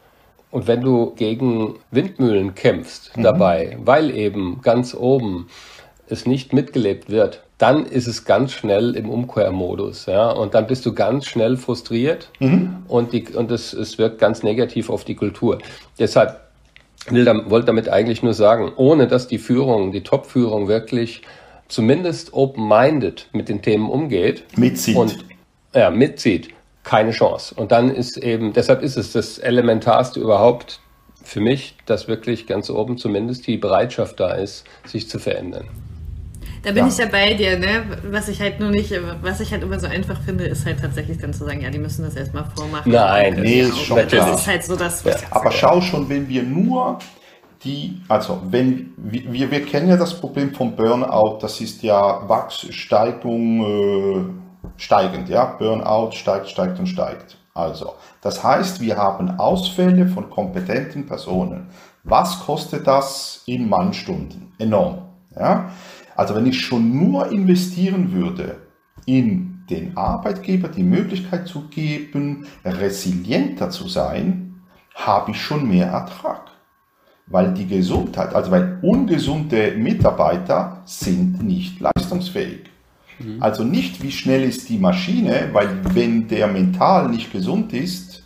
[0.50, 3.22] und wenn du gegen Windmühlen kämpfst mhm.
[3.22, 5.48] dabei, weil eben ganz oben
[6.08, 10.06] es nicht mitgelebt wird, dann ist es ganz schnell im Umkehrmodus.
[10.06, 10.30] Ja?
[10.30, 12.84] Und dann bist du ganz schnell frustriert mhm.
[12.88, 15.58] und, die, und es, es wirkt ganz negativ auf die Kultur.
[15.98, 16.40] Deshalb
[17.10, 21.20] will, wollte damit eigentlich nur sagen, ohne dass die Führung, die Top-Führung wirklich
[21.68, 24.44] zumindest open-minded mit den Themen umgeht.
[24.56, 24.96] Mitzieht.
[24.96, 25.18] Und
[25.74, 26.48] ja, mitzieht,
[26.82, 27.54] keine Chance.
[27.54, 30.80] Und dann ist eben, deshalb ist es das Elementarste überhaupt
[31.22, 35.68] für mich, dass wirklich ganz oben zumindest die Bereitschaft da ist, sich zu verändern.
[36.62, 36.88] Da bin ja.
[36.88, 37.84] ich ja bei dir, ne?
[38.10, 38.92] Was ich halt nur nicht,
[39.22, 41.78] was ich halt immer so einfach finde, ist halt tatsächlich dann zu sagen, ja, die
[41.78, 42.92] müssen das erstmal vormachen.
[42.92, 44.30] Nein, nee, ist schon klar.
[44.30, 45.28] Das ist halt so das, was ja.
[45.30, 46.98] Aber schau schon, wenn wir nur
[47.64, 53.64] die, also wenn wir, wir kennen ja das Problem vom Burnout, das ist ja Wachssteigung
[53.64, 54.24] äh,
[54.76, 57.36] steigend, ja, Burnout steigt, steigt und steigt.
[57.54, 61.68] Also, das heißt, wir haben Ausfälle von kompetenten Personen.
[62.04, 64.52] Was kostet das in Mannstunden?
[64.58, 65.02] Enorm.
[65.36, 65.70] Ja?
[66.20, 68.56] Also wenn ich schon nur investieren würde
[69.06, 74.60] in den Arbeitgeber die Möglichkeit zu geben, resilienter zu sein,
[74.94, 76.42] habe ich schon mehr Ertrag.
[77.26, 82.64] Weil die Gesundheit, also weil ungesunde Mitarbeiter sind nicht leistungsfähig.
[83.18, 83.42] Mhm.
[83.42, 88.24] Also nicht, wie schnell ist die Maschine, weil wenn der mental nicht gesund ist,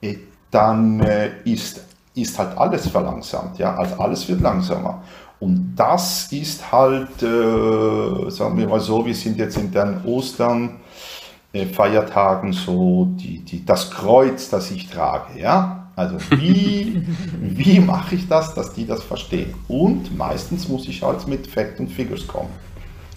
[0.00, 0.16] äh,
[0.50, 3.56] dann äh, ist, ist halt alles verlangsamt.
[3.60, 3.76] Ja?
[3.76, 5.04] Also alles wird langsamer.
[5.40, 10.76] Und das ist halt, äh, sagen wir mal so, wir sind jetzt in den Ostern,
[11.52, 15.40] äh, Feiertagen so die, die, das Kreuz, das ich trage.
[15.40, 15.88] Ja?
[15.96, 17.02] Also wie,
[17.40, 19.54] wie mache ich das, dass die das verstehen?
[19.66, 22.50] Und meistens muss ich halt mit Fact und Figures kommen.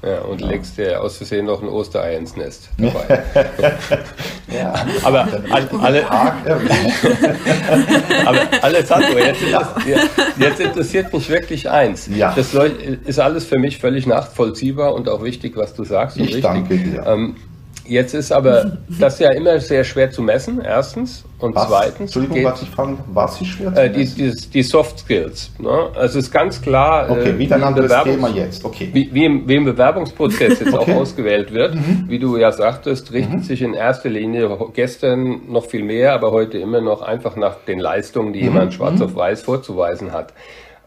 [0.06, 3.24] Ja, und legst dir aus Versehen noch ein Osterei ins Nest dabei.
[4.54, 6.12] ja, aber alle,
[8.26, 9.42] aber Alessandro, jetzt,
[10.38, 12.10] jetzt, interessiert mich wirklich eins.
[12.13, 12.34] Ja.
[12.36, 16.18] Das ist alles für mich völlig nachvollziehbar und auch wichtig, was du sagst.
[16.18, 16.44] Ich richtig.
[16.44, 17.06] danke dir.
[17.08, 17.38] Ähm,
[17.86, 21.26] Jetzt ist aber das ja immer sehr schwer zu messen, erstens.
[21.39, 21.67] Und was?
[21.67, 22.00] zweitens.
[22.00, 24.15] Entschuldigung, geht, was ich fragen, was ist schwer zu äh, messen?
[24.15, 25.52] Die, die, die, Soft Skills.
[25.60, 25.89] Ne?
[25.93, 27.10] Also es ist ganz klar.
[27.10, 28.63] Okay, äh, wieder ein anderes Thema jetzt.
[28.63, 28.89] Okay.
[28.93, 30.93] Wie, wie, im, wie im Bewerbungsprozess jetzt okay.
[30.93, 31.76] auch ausgewählt wird.
[31.76, 32.06] Mhm.
[32.08, 33.43] Wie du ja sagtest, richtet mhm.
[33.43, 37.80] sich in erster Linie gestern noch viel mehr, aber heute immer noch einfach nach den
[37.80, 38.46] Leistungen, die mhm.
[38.46, 39.06] jemand schwarz mhm.
[39.06, 40.34] auf weiß vorzuweisen hat.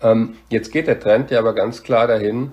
[0.02, 2.52] Ähm, jetzt geht der Trend ja aber ganz klar dahin,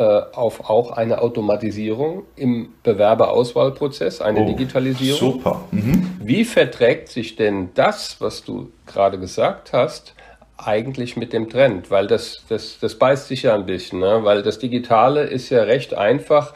[0.00, 5.32] auf auch eine Automatisierung im Bewerberauswahlprozess, eine oh, Digitalisierung.
[5.32, 5.64] Super.
[5.70, 6.16] Mhm.
[6.20, 10.14] Wie verträgt sich denn das, was du gerade gesagt hast,
[10.56, 11.90] eigentlich mit dem Trend?
[11.90, 14.20] Weil das, das, das beißt sich ja ein bisschen, ne?
[14.22, 16.54] weil das Digitale ist ja recht einfach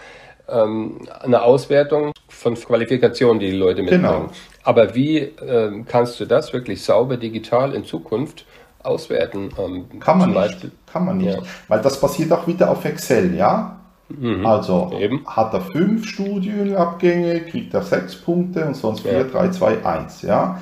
[0.48, 4.02] ähm, eine Auswertung von Qualifikationen, die die Leute mitbringen.
[4.02, 4.30] Genau.
[4.62, 8.46] Aber wie ähm, kannst du das wirklich sauber digital in Zukunft
[8.86, 9.50] auswerten.
[9.58, 10.36] Ähm, kann man nicht.
[10.36, 10.72] Beispiel.
[10.86, 11.34] Kann man nicht.
[11.34, 11.42] Ja.
[11.68, 13.76] Weil das passiert auch wieder auf Excel, ja?
[14.08, 14.46] Mhm.
[14.46, 15.26] Also Eben.
[15.26, 20.22] hat er fünf Studienabgänge, kriegt er sechs Punkte und sonst 4, 3, 2, 1.
[20.22, 20.60] Ja?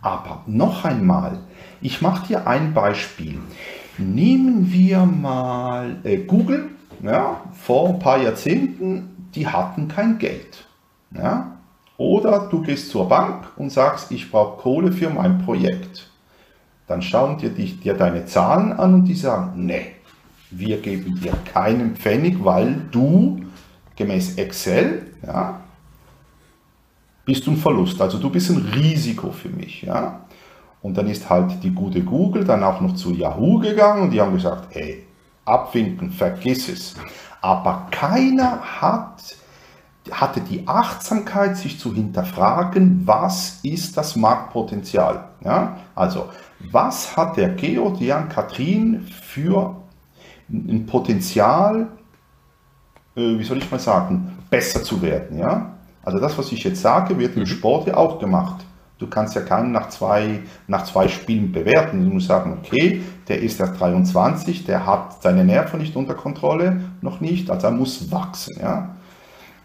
[0.00, 1.38] Aber noch einmal,
[1.80, 3.38] ich mache dir ein Beispiel.
[3.98, 6.70] Nehmen wir mal äh, Google,
[7.02, 10.66] ja, vor ein paar Jahrzehnten, die hatten kein Geld.
[11.14, 11.58] Ja?
[11.98, 16.10] Oder du gehst zur Bank und sagst, ich brauche Kohle für mein Projekt.
[16.86, 19.92] Dann schauen dir, dich, dir deine Zahlen an und die sagen, nee,
[20.50, 23.44] wir geben dir keinen Pfennig, weil du
[23.96, 25.60] gemäß Excel, ja,
[27.24, 28.00] bist du ein Verlust.
[28.00, 30.20] Also du bist ein Risiko für mich, ja.
[30.82, 34.20] Und dann ist halt die gute Google dann auch noch zu Yahoo gegangen und die
[34.20, 35.04] haben gesagt, ey,
[35.44, 36.94] abwinken, vergiss es.
[37.40, 39.36] Aber keiner hat,
[40.10, 45.24] hatte die Achtsamkeit, sich zu hinterfragen, was ist das Marktpotenzial.
[45.44, 45.78] Ja?
[45.96, 49.76] Also was hat der Georg Jan Katrin für
[50.48, 51.88] ein Potenzial,
[53.16, 55.38] äh, wie soll ich mal sagen, besser zu werden.
[55.38, 55.74] Ja?
[56.02, 57.46] Also das, was ich jetzt sage, wird im mhm.
[57.46, 58.64] Sport ja auch gemacht.
[58.98, 62.02] Du kannst ja keinen nach zwei, nach zwei Spielen bewerten.
[62.02, 66.80] Du musst sagen, okay, der ist erst 23, der hat seine Nerven nicht unter Kontrolle,
[67.02, 68.56] noch nicht, also er muss wachsen.
[68.58, 68.95] Ja?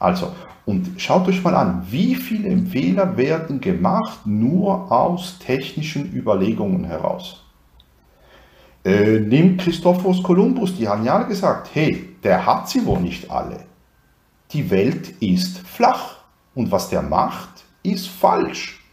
[0.02, 0.32] Also,
[0.66, 7.44] und schaut euch mal an, wie viele Fehler werden gemacht nur aus technischen Überlegungen heraus.
[8.84, 13.60] Äh, nimmt Christophorus Columbus, die haben ja gesagt, hey, der hat sie wohl nicht alle.
[14.52, 16.16] Die Welt ist flach
[16.56, 18.84] und was der macht, ist falsch.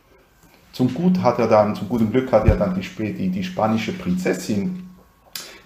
[0.72, 3.92] Zum, Gut hat er dann, zum guten Glück hat er dann die, die, die spanische
[3.92, 4.90] Prinzessin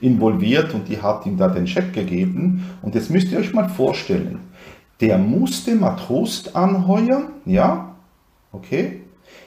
[0.01, 2.65] involviert und die hat ihm da den Scheck gegeben.
[2.81, 4.39] Und jetzt müsst ihr euch mal vorstellen,
[5.03, 7.97] der musste Matrost anheuern, ja,
[8.53, 9.03] okay.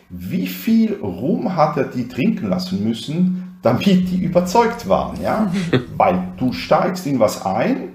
[0.10, 5.50] Wie viel Rum hat er die trinken lassen müssen, damit die überzeugt waren, ja?
[5.98, 7.94] Weil du steigst in was ein,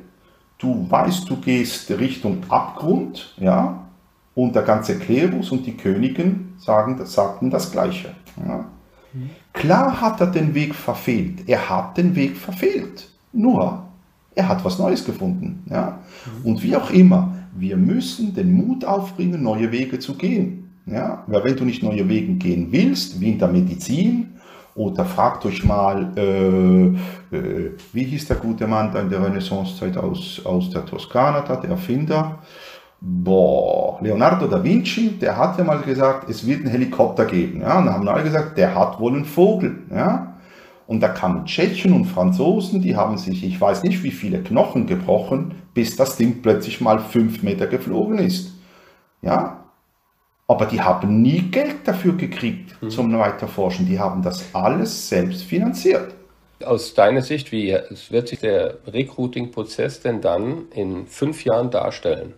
[0.59, 3.85] du weißt, du gehst Richtung Abgrund, ja,
[4.35, 8.15] und der ganze Klerus und die Königen sagen, sagten das Gleiche.
[8.39, 8.65] Ja?
[9.53, 13.83] Klar hat er den Weg verfehlt, er hat den Weg verfehlt, nur
[14.35, 15.65] er hat was Neues gefunden.
[15.69, 15.99] Ja?
[16.43, 20.71] Und wie auch immer, wir müssen den Mut aufbringen, neue Wege zu gehen.
[20.87, 21.25] Ja?
[21.27, 24.35] Weil wenn du nicht neue Wege gehen willst, wie in der Medizin,
[24.75, 30.41] oder fragt euch mal, äh, äh, wie hieß der gute Mann in der Renaissancezeit aus,
[30.45, 32.39] aus der Toskana, der Erfinder?
[33.01, 37.61] Boah, Leonardo da Vinci, der hat ja mal gesagt, es wird einen Helikopter geben.
[37.61, 37.79] Ja?
[37.79, 39.79] Und dann haben alle gesagt, der hat wohl einen Vogel.
[39.91, 40.35] Ja?
[40.87, 44.87] Und da kamen Tschechen und Franzosen, die haben sich, ich weiß nicht wie viele Knochen
[44.87, 48.53] gebrochen, bis das Ding plötzlich mal fünf Meter geflogen ist.
[49.23, 49.65] Ja,
[50.51, 52.91] aber die haben nie Geld dafür gekriegt mhm.
[52.91, 53.87] zum Weiterforschen.
[53.87, 56.13] Die haben das alles selbst finanziert.
[56.65, 57.77] Aus deiner Sicht, wie
[58.11, 62.35] wird sich der Recruiting-Prozess denn dann in fünf Jahren darstellen?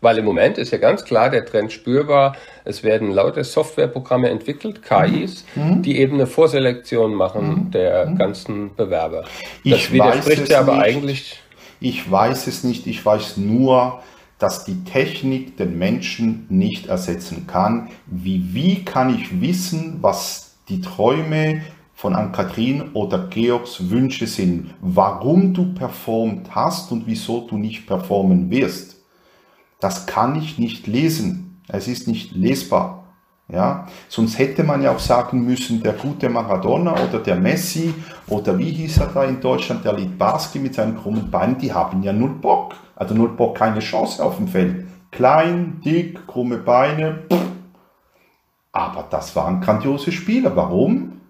[0.00, 2.36] Weil im Moment ist ja ganz klar der Trend spürbar.
[2.64, 5.82] Es werden lauter Softwareprogramme entwickelt, KIs, mhm.
[5.82, 7.70] die eben eine Vorselektion machen mhm.
[7.70, 8.18] der mhm.
[8.18, 9.22] ganzen Bewerber.
[9.22, 9.30] Das
[9.64, 10.82] ich widerspricht ja aber nicht.
[10.82, 11.43] eigentlich.
[11.84, 12.86] Ich weiß es nicht.
[12.86, 14.00] Ich weiß nur,
[14.38, 17.90] dass die Technik den Menschen nicht ersetzen kann.
[18.06, 21.60] Wie, wie kann ich wissen, was die Träume
[21.92, 24.72] von Ann-Kathrin oder Georgs Wünsche sind?
[24.80, 29.02] Warum du performt hast und wieso du nicht performen wirst?
[29.78, 31.60] Das kann ich nicht lesen.
[31.68, 33.03] Es ist nicht lesbar.
[33.48, 37.92] Ja, sonst hätte man ja auch sagen müssen, der gute Maradona oder der Messi
[38.26, 42.02] oder wie hieß er da in Deutschland, der Litbarski mit seinen krummen Beinen, die haben
[42.02, 42.74] ja null Bock.
[42.96, 44.86] Also null Bock, keine Chance auf dem Feld.
[45.10, 47.24] Klein, dick, krumme Beine.
[48.72, 50.56] Aber das waren grandiose Spieler.
[50.56, 51.20] Warum?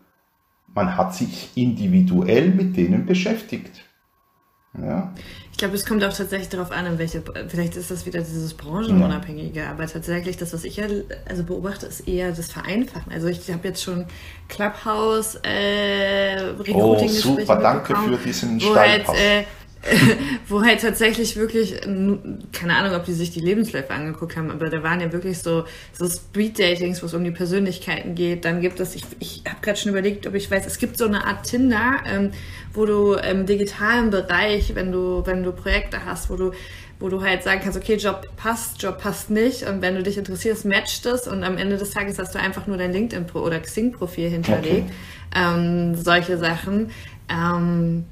[0.72, 3.84] Man hat sich individuell mit denen beschäftigt.
[4.82, 5.12] Ja.
[5.52, 8.54] Ich glaube, es kommt auch tatsächlich darauf an, in welche, vielleicht ist das wieder dieses
[8.54, 9.70] Branchenunabhängige, ja.
[9.70, 10.86] aber tatsächlich das, was ich ja
[11.28, 13.12] also beobachte, ist eher das Vereinfachen.
[13.12, 14.04] Also ich habe jetzt schon
[14.48, 19.16] Clubhouse äh, Recruiting Oh, super, danke für diesen Steilpass.
[19.16, 19.44] Halt, äh,
[20.48, 24.82] wo halt tatsächlich wirklich, keine Ahnung, ob die sich die Lebensläufe angeguckt haben, aber da
[24.82, 28.44] waren ja wirklich so, so Speed-Datings, wo es um die Persönlichkeiten geht.
[28.44, 31.06] Dann gibt es, ich, ich habe gerade schon überlegt, ob ich weiß, es gibt so
[31.06, 32.30] eine Art Tinder, ähm,
[32.72, 36.52] wo du im digitalen Bereich, wenn du, wenn du Projekte hast, wo du
[37.00, 40.16] wo du halt sagen kannst, okay, Job passt, Job passt nicht und wenn du dich
[40.16, 43.58] interessierst, matcht es und am Ende des Tages hast du einfach nur dein LinkedIn- oder
[43.58, 44.86] Xing-Profil hinterlegt.
[44.86, 44.92] Okay.
[45.34, 46.92] Ähm, solche Sachen.
[47.28, 48.04] Ähm,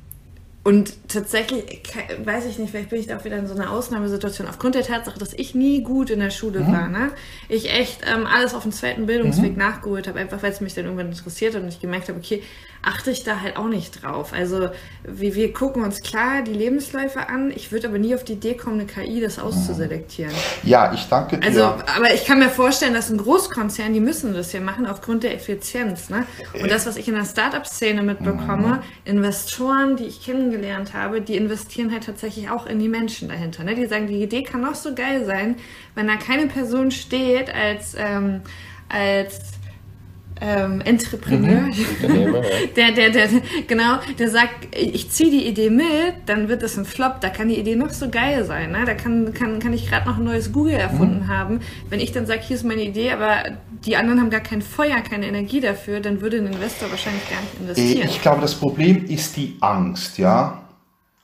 [0.64, 1.82] und tatsächlich,
[2.24, 4.46] weiß ich nicht, vielleicht bin ich da auch wieder in so einer Ausnahmesituation.
[4.46, 6.72] Aufgrund der Tatsache, dass ich nie gut in der Schule mhm.
[6.72, 7.10] war, ne?
[7.48, 9.58] ich echt ähm, alles auf dem zweiten Bildungsweg mhm.
[9.58, 12.44] nachgeholt habe, einfach weil es mich dann irgendwann interessiert hat und ich gemerkt habe, okay,
[12.82, 14.32] achte ich da halt auch nicht drauf.
[14.32, 14.68] Also
[15.04, 17.52] wir, wir gucken uns klar die Lebensläufe an.
[17.54, 20.32] Ich würde aber nie auf die Idee kommen, eine KI das auszuselektieren.
[20.64, 21.46] Ja, ich danke dir.
[21.46, 25.22] Also, aber ich kann mir vorstellen, dass ein Großkonzern, die müssen das ja machen aufgrund
[25.22, 26.10] der Effizienz.
[26.10, 26.26] Ne?
[26.60, 28.82] Und das, was ich in der Startup-Szene mitbekomme, mhm.
[29.04, 33.62] Investoren, die ich kennengelernt habe, die investieren halt tatsächlich auch in die Menschen dahinter.
[33.62, 33.76] Ne?
[33.76, 35.56] Die sagen, die Idee kann noch so geil sein,
[35.94, 38.42] wenn da keine Person steht als ähm,
[38.92, 39.40] als
[40.42, 41.72] ähm, Entrepreneur, mhm.
[42.76, 43.28] der, der, der,
[43.68, 45.86] genau, der sagt, ich ziehe die Idee mit,
[46.26, 47.20] dann wird es ein Flop.
[47.20, 48.72] Da kann die Idee noch so geil sein.
[48.72, 48.84] Ne?
[48.84, 51.28] Da kann, kann, kann ich gerade noch ein neues Google erfunden mhm.
[51.28, 51.60] haben.
[51.88, 55.00] Wenn ich dann sage, hier ist meine Idee, aber die anderen haben gar kein Feuer,
[55.00, 58.08] keine Energie dafür, dann würde ein Investor wahrscheinlich gar nicht investieren.
[58.08, 60.58] Ich glaube, das Problem ist die Angst, ja.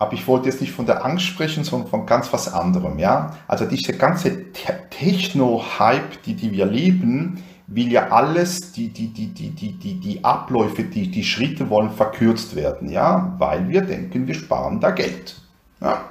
[0.01, 3.37] Aber ich wollte jetzt nicht von der Angst sprechen, sondern von ganz was anderem, ja.
[3.49, 9.51] Also diese ganze Techno-Hype, die, die wir leben, will ja alles, die, die, die, die,
[9.51, 14.35] die, die, die Abläufe, die, die Schritte wollen verkürzt werden, ja, weil wir denken, wir
[14.35, 15.41] sparen da Geld.
[15.81, 16.05] Ja.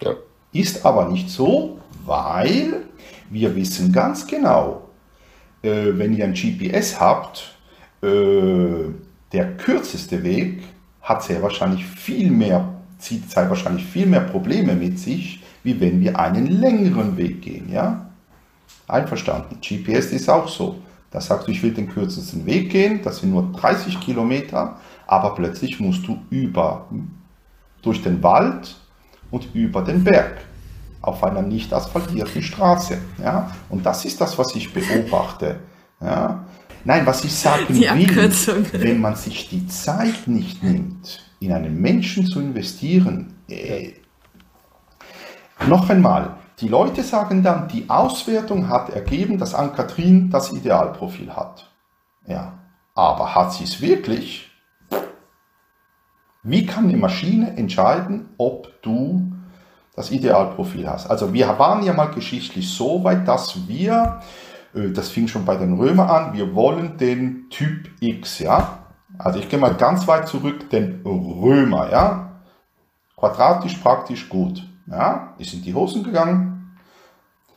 [0.00, 0.12] ja.
[0.52, 2.84] Ist aber nicht so, weil
[3.30, 4.88] wir wissen ganz genau,
[5.62, 7.56] äh, wenn ihr ein GPS habt,
[8.02, 8.88] äh,
[9.32, 10.62] der kürzeste Weg
[11.02, 12.68] hat sehr wahrscheinlich viel mehr,
[12.98, 17.72] zieht sehr wahrscheinlich viel mehr Probleme mit sich, wie wenn wir einen längeren Weg gehen,
[17.72, 18.05] ja.
[18.88, 19.58] Einverstanden.
[19.60, 20.76] GPS ist auch so.
[21.10, 25.34] Da sagst du, ich will den kürzesten Weg gehen, das sind nur 30 Kilometer, aber
[25.34, 26.88] plötzlich musst du über,
[27.82, 28.76] durch den Wald
[29.30, 30.38] und über den Berg
[31.00, 32.98] auf einer nicht asphaltierten Straße.
[33.22, 33.50] Ja?
[33.68, 35.60] Und das ist das, was ich beobachte.
[36.00, 36.44] Ja?
[36.84, 37.88] Nein, was ich sagen will,
[38.72, 43.92] wenn man sich die Zeit nicht nimmt, in einen Menschen zu investieren, äh,
[45.66, 51.70] noch einmal, die Leute sagen dann, die Auswertung hat ergeben, dass Ann-Kathrin das Idealprofil hat.
[52.26, 52.54] Ja,
[52.94, 54.50] aber hat sie es wirklich?
[56.42, 59.32] Wie kann eine Maschine entscheiden, ob du
[59.94, 61.10] das Idealprofil hast?
[61.10, 64.20] Also wir waren ja mal geschichtlich so weit, dass wir,
[64.74, 68.78] äh, das fing schon bei den Römern an, wir wollen den Typ X, ja?
[69.18, 72.40] Also ich gehe mal ganz weit zurück, den Römer, ja?
[73.16, 74.62] Quadratisch, praktisch, gut.
[74.88, 76.56] Ja, ist in die Hosen gegangen.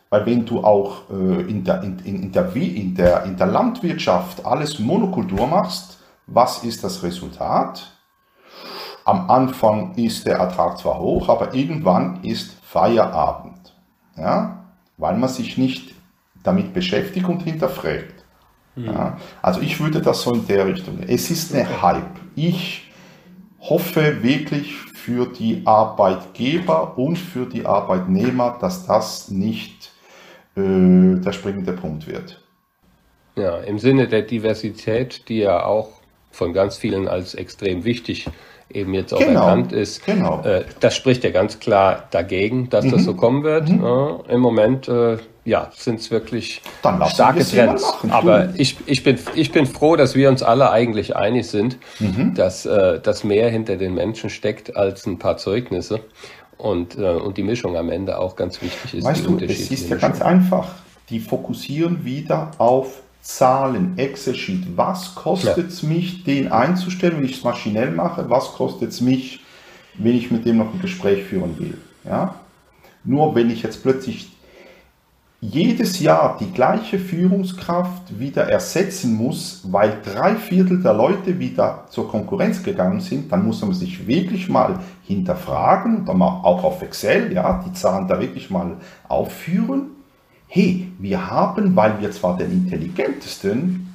[0.09, 4.43] Weil wenn du auch äh, in, der, in, in, der, in, der, in der Landwirtschaft
[4.45, 7.91] alles Monokultur machst, was ist das Resultat?
[9.05, 13.75] Am Anfang ist der Ertrag zwar hoch, aber irgendwann ist Feierabend.
[14.17, 14.65] Ja?
[14.97, 15.93] Weil man sich nicht
[16.43, 18.25] damit beschäftigt und hinterfragt.
[18.75, 18.85] Mhm.
[18.85, 19.17] Ja?
[19.41, 20.99] Also ich würde das so in der Richtung.
[21.07, 22.19] Es ist eine Hype.
[22.35, 22.91] Ich
[23.59, 24.73] hoffe wirklich
[25.09, 29.91] für die Arbeitgeber und für die Arbeitnehmer, dass das nicht
[30.55, 32.39] äh, der springende Punkt wird.
[33.35, 35.89] Ja, im Sinne der Diversität, die ja auch
[36.29, 38.27] von ganz vielen als extrem wichtig
[38.71, 40.05] eben jetzt auch genau, erkannt ist.
[40.05, 40.41] Genau.
[40.43, 42.91] Äh, das spricht ja ganz klar dagegen, dass mhm.
[42.91, 43.69] das so kommen wird.
[43.69, 43.83] Mhm.
[43.83, 46.61] Äh, Im Moment äh, ja, sind es wirklich
[47.07, 47.91] starke Trends.
[48.09, 52.35] Aber ich, ich, bin, ich bin froh, dass wir uns alle eigentlich einig sind, mhm.
[52.35, 56.01] dass äh, das mehr hinter den Menschen steckt als ein paar Zeugnisse.
[56.57, 59.05] Und, äh, und die Mischung am Ende auch ganz wichtig ist.
[59.05, 60.67] Weißt du, es ist ja ganz einfach.
[61.09, 64.77] Die fokussieren wieder auf Zahlen, Excel-Sheet.
[64.77, 68.29] Was kostet es mich, den einzustellen, wenn ich es maschinell mache?
[68.29, 69.41] Was kostet es mich,
[69.95, 71.77] wenn ich mit dem noch ein Gespräch führen will?
[72.05, 72.35] Ja?
[73.03, 74.29] Nur wenn ich jetzt plötzlich
[75.41, 82.09] jedes Jahr die gleiche Führungskraft wieder ersetzen muss, weil drei Viertel der Leute wieder zur
[82.09, 87.63] Konkurrenz gegangen sind, dann muss man sich wirklich mal hinterfragen, dann auch auf Excel, ja,
[87.65, 88.75] die Zahlen da wirklich mal
[89.07, 89.91] aufführen.
[90.51, 93.93] Hey, wir haben, weil wir zwar den intelligentesten,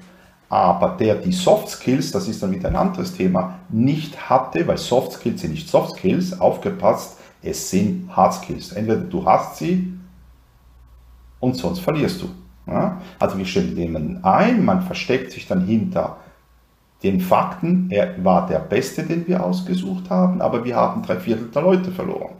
[0.48, 4.78] aber der die Soft Skills, das ist dann wieder ein anderes Thema, nicht hatte, weil
[4.78, 8.70] Soft Skills sind nicht Soft Skills, aufgepasst, es sind Hard Skills.
[8.70, 9.94] Entweder du hast sie
[11.40, 12.28] und sonst verlierst du.
[12.68, 13.00] Ja?
[13.18, 16.18] Also wir stellen jemanden ein, man versteckt sich dann hinter
[17.02, 21.50] den Fakten, er war der Beste, den wir ausgesucht haben, aber wir haben drei Viertel
[21.52, 22.34] der Leute verloren.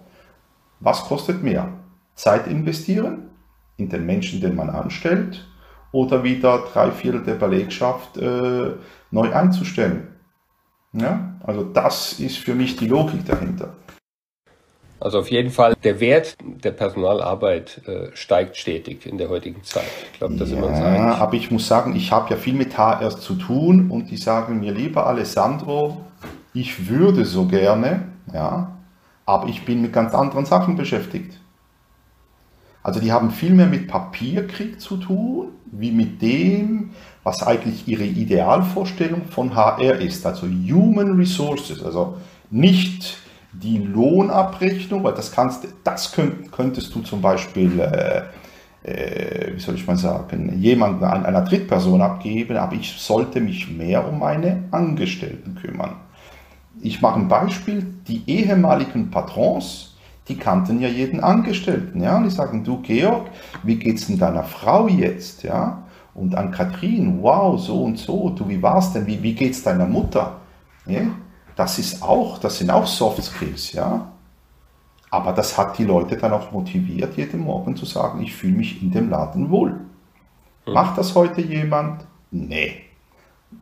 [0.78, 1.68] Was kostet mehr?
[2.14, 3.23] Zeit investieren
[3.76, 5.46] in den Menschen, den man anstellt,
[5.92, 8.72] oder wieder drei Viertel der Belegschaft äh,
[9.10, 10.08] neu einzustellen?
[10.92, 11.34] Ja?
[11.44, 13.74] Also das ist für mich die Logik dahinter.
[15.00, 19.84] Also auf jeden Fall, der Wert der Personalarbeit äh, steigt stetig in der heutigen Zeit.
[20.12, 21.16] Ich glaube, da sind wir uns einig.
[21.16, 24.60] aber ich muss sagen, ich habe ja viel mit HR zu tun und die sagen
[24.60, 26.00] mir, lieber Alessandro,
[26.54, 28.78] ich würde so gerne, ja,
[29.26, 31.38] aber ich bin mit ganz anderen Sachen beschäftigt.
[32.84, 36.90] Also die haben viel mehr mit Papierkrieg zu tun, wie mit dem,
[37.22, 40.26] was eigentlich ihre Idealvorstellung von HR ist.
[40.26, 42.18] Also Human Resources, also
[42.50, 43.16] nicht
[43.54, 48.22] die Lohnabrechnung, weil das kannst, das könnt, könntest du zum Beispiel, äh,
[48.82, 53.70] äh, wie soll ich mal sagen, jemanden an einer Drittperson abgeben, aber ich sollte mich
[53.70, 55.96] mehr um meine Angestellten kümmern.
[56.82, 59.93] Ich mache ein Beispiel, die ehemaligen Patrons,
[60.28, 63.28] die kannten ja jeden Angestellten, ja, und die sagen, du Georg,
[63.62, 65.82] wie geht's denn deiner Frau jetzt, ja?
[66.14, 69.86] Und an Kathrin, wow, so und so, du, wie war's denn, wie, wie geht's deiner
[69.86, 70.36] Mutter?
[70.86, 71.02] Ja?
[71.56, 74.10] das ist auch, das sind auch Soft Skills, ja.
[75.10, 78.82] Aber das hat die Leute dann auch motiviert, jeden Morgen zu sagen, ich fühle mich
[78.82, 79.80] in dem Laden wohl.
[80.64, 80.74] Hm.
[80.74, 82.04] Macht das heute jemand?
[82.30, 82.82] Nee.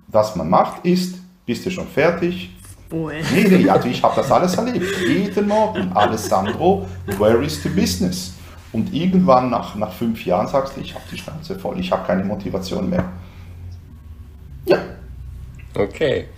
[0.06, 2.56] Was man macht ist, bist du schon fertig?
[2.92, 3.14] Wohl.
[3.34, 4.84] Nee, nee, also ich habe das alles erlebt.
[5.08, 5.90] Jeden Morgen.
[5.94, 6.86] Alessandro,
[7.18, 8.34] where is the business?
[8.72, 12.06] Und irgendwann nach, nach fünf Jahren sagst du, ich habe die Schnauze voll, ich habe
[12.06, 13.04] keine Motivation mehr.
[14.66, 14.78] Ja.
[15.74, 16.28] Okay.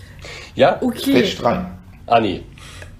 [0.54, 0.78] Ja?
[0.80, 1.26] Okay.
[1.26, 1.66] Stage 3.
[2.06, 2.44] Anni.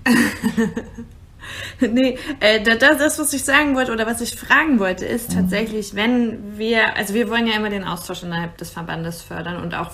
[1.80, 5.34] nee, äh, das, das, was ich sagen wollte oder was ich fragen wollte, ist mhm.
[5.34, 9.74] tatsächlich, wenn wir, also wir wollen ja immer den Austausch innerhalb des Verbandes fördern und
[9.74, 9.92] auch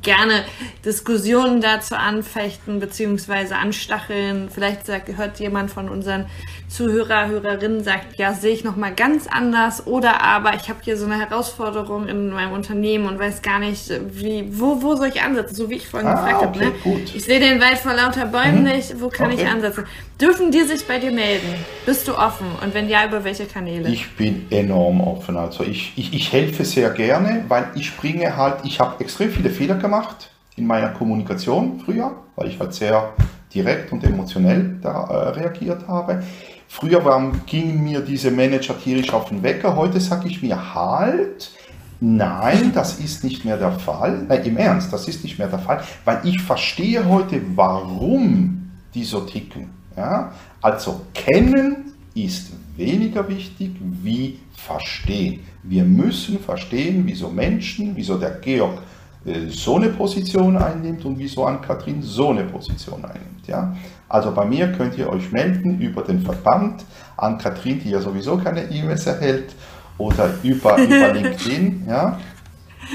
[0.00, 0.44] gerne
[0.84, 3.54] Diskussionen dazu anfechten bzw.
[3.54, 4.48] anstacheln.
[4.50, 6.26] Vielleicht sagt, hört jemand von unseren
[6.68, 11.06] Zuhörer, Hörerinnen, sagt, ja, sehe ich nochmal ganz anders oder aber ich habe hier so
[11.06, 15.54] eine Herausforderung in meinem Unternehmen und weiß gar nicht, wie, wo, wo soll ich ansetzen,
[15.54, 16.94] so wie ich vorhin ah, gefragt okay, habe.
[16.94, 17.00] Ne?
[17.14, 18.70] Ich sehe den Wald vor lauter Bäumen mhm.
[18.70, 19.42] nicht, wo kann okay.
[19.42, 19.84] ich ansetzen?
[20.22, 21.52] Dürfen die sich bei dir melden?
[21.84, 22.46] Bist du offen?
[22.62, 23.88] Und wenn ja, über welche Kanäle?
[23.88, 25.36] Ich bin enorm offen.
[25.36, 29.50] Also ich, ich, ich helfe sehr gerne, weil ich bringe halt, ich habe extrem viele
[29.50, 33.14] Fehler gemacht in meiner Kommunikation früher, weil ich halt sehr
[33.52, 36.22] direkt und emotionell da äh, reagiert habe.
[36.68, 39.74] Früher waren, gingen mir diese Manager tierisch auf den Wecker.
[39.74, 41.50] Heute sage ich mir halt,
[41.98, 44.24] nein, das ist nicht mehr der Fall.
[44.28, 49.02] Nein, im Ernst, das ist nicht mehr der Fall, weil ich verstehe heute, warum die
[49.02, 49.81] so ticken.
[49.96, 50.32] Ja?
[50.60, 55.40] Also kennen ist weniger wichtig wie verstehen.
[55.62, 58.78] Wir müssen verstehen, wieso Menschen, wieso der Georg
[59.24, 63.46] äh, so eine Position einnimmt und wieso an Katrin so eine Position einnimmt.
[63.46, 63.74] Ja?
[64.08, 66.84] Also bei mir könnt ihr euch melden über den Verband
[67.16, 69.54] an Katrin, die ja sowieso keine E-Mails erhält,
[69.98, 72.18] oder über, über LinkedIn, ja?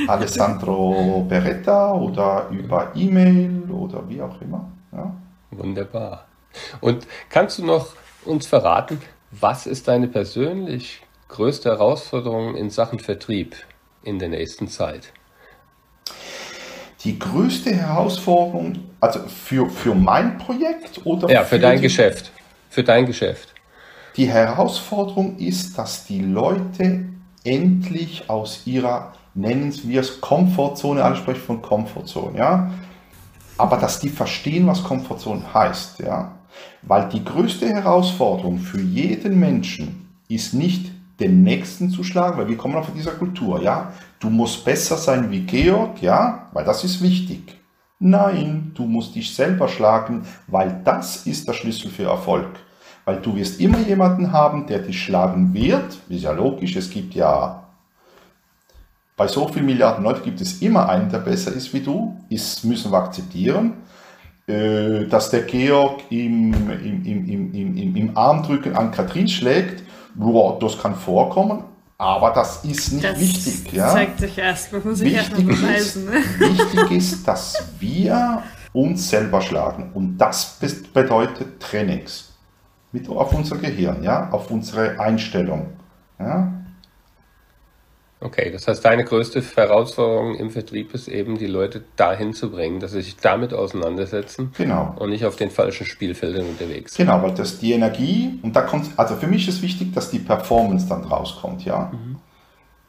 [0.07, 4.69] Alessandro Beretta oder über E-Mail oder wie auch immer.
[4.91, 5.13] Ja?
[5.51, 6.26] Wunderbar.
[6.81, 7.93] Und kannst du noch
[8.25, 9.01] uns verraten,
[9.31, 13.55] was ist deine persönlich größte Herausforderung in Sachen Vertrieb
[14.03, 15.11] in der nächsten Zeit?
[17.03, 22.31] Die größte Herausforderung, also für, für mein Projekt oder ja, für, für dein die, Geschäft?
[22.69, 23.53] Für dein Geschäft.
[24.15, 27.05] Die Herausforderung ist, dass die Leute
[27.43, 32.71] endlich aus ihrer, nennen wir es Komfortzone, alle sprechen von Komfortzone, ja,
[33.57, 36.36] aber dass die verstehen, was Komfortzone heißt, ja,
[36.81, 42.57] weil die größte Herausforderung für jeden Menschen ist nicht den Nächsten zu schlagen, weil wir
[42.57, 43.91] kommen von dieser Kultur, ja.
[44.19, 47.57] Du musst besser sein wie Georg, ja, weil das ist wichtig.
[47.99, 52.59] Nein, du musst dich selber schlagen, weil das ist der Schlüssel für Erfolg.
[53.05, 55.97] Weil du wirst immer jemanden haben, der dich schlagen wird.
[56.09, 57.63] Ist ja logisch, es gibt ja
[59.17, 62.15] bei so vielen Milliarden Leuten gibt es immer einen, der besser ist wie du.
[62.29, 63.73] Das müssen wir akzeptieren.
[64.47, 69.83] Äh, dass der Georg im, im, im, im, im, im Armdrücken an Katrin schlägt,
[70.15, 71.65] boah, das kann vorkommen.
[71.97, 73.73] Aber das ist nicht das wichtig.
[73.73, 73.89] Ja?
[73.89, 76.07] zeigt sich erst, das muss ich erst mal beweisen.
[76.13, 78.41] Ist, wichtig ist, dass wir
[78.71, 79.91] uns selber schlagen.
[79.93, 80.57] Und das
[80.93, 82.33] bedeutet Trainings.
[82.93, 84.29] Mit, auf unser Gehirn, ja?
[84.29, 85.67] auf unsere Einstellung.
[86.19, 86.53] Ja?
[88.19, 92.79] Okay, das heißt, deine größte Herausforderung im Vertrieb ist eben, die Leute dahin zu bringen,
[92.79, 94.95] dass sie sich damit auseinandersetzen genau.
[94.97, 97.05] und nicht auf den falschen Spielfeldern unterwegs sind.
[97.05, 100.17] Genau, weil das die Energie, und da kommt, also für mich ist wichtig, dass die
[100.17, 101.91] Performance dann rauskommt, ja.
[101.93, 102.15] Mhm.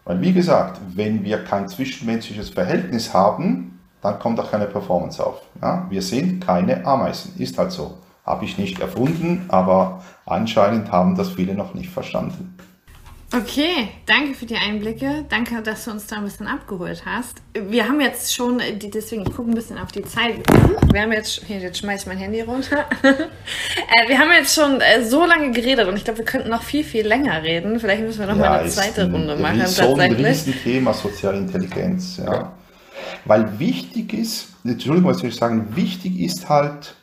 [0.07, 5.43] Weil wie gesagt, wenn wir kein zwischenmenschliches Verhältnis haben, dann kommt auch keine Performance auf.
[5.61, 5.87] Ja?
[5.91, 7.99] Wir sind keine Ameisen, ist halt so.
[8.25, 12.57] Habe ich nicht erfunden, aber anscheinend haben das viele noch nicht verstanden.
[13.31, 15.27] Okay, danke für die Einblicke.
[15.29, 17.43] Danke, dass du uns da ein bisschen abgeholt hast.
[17.53, 20.37] Wir haben jetzt schon, deswegen, ich gucke ein bisschen auf die Zeit.
[20.91, 22.87] Wir haben jetzt, hier, jetzt schmeiß ich mein Handy runter.
[23.91, 26.63] Äh, wir haben jetzt schon äh, so lange geredet und ich glaube, wir könnten noch
[26.63, 27.81] viel, viel länger reden.
[27.81, 29.67] Vielleicht müssen wir noch ja, mal eine zweite ein, Runde machen.
[29.67, 32.33] So ein Riesenthema soziale Intelligenz, ja.
[32.33, 32.53] ja.
[33.25, 36.95] Weil wichtig ist, Entschuldigung, was soll ich sagen, wichtig ist halt,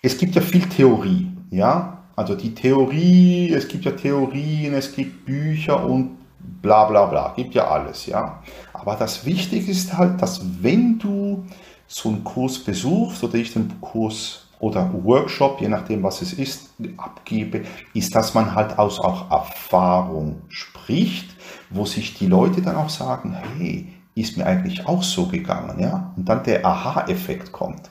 [0.00, 1.99] es gibt ja viel Theorie, ja.
[2.16, 6.18] Also die Theorie, es gibt ja Theorien, es gibt Bücher und
[6.62, 8.42] bla bla bla, gibt ja alles, ja.
[8.72, 11.44] Aber das Wichtige ist halt, dass wenn du
[11.86, 16.70] so einen Kurs besuchst oder ich den Kurs oder Workshop, je nachdem was es ist,
[16.96, 17.62] abgebe,
[17.94, 21.34] ist, dass man halt aus auch Erfahrung spricht,
[21.70, 26.12] wo sich die Leute dann auch sagen, hey, ist mir eigentlich auch so gegangen, ja.
[26.16, 27.88] Und dann der Aha-Effekt kommt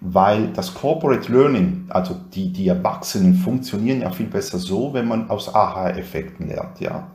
[0.00, 5.28] weil das Corporate Learning, also die, die Erwachsenen funktionieren ja viel besser so, wenn man
[5.28, 7.08] aus Aha-Effekten lernt, ja.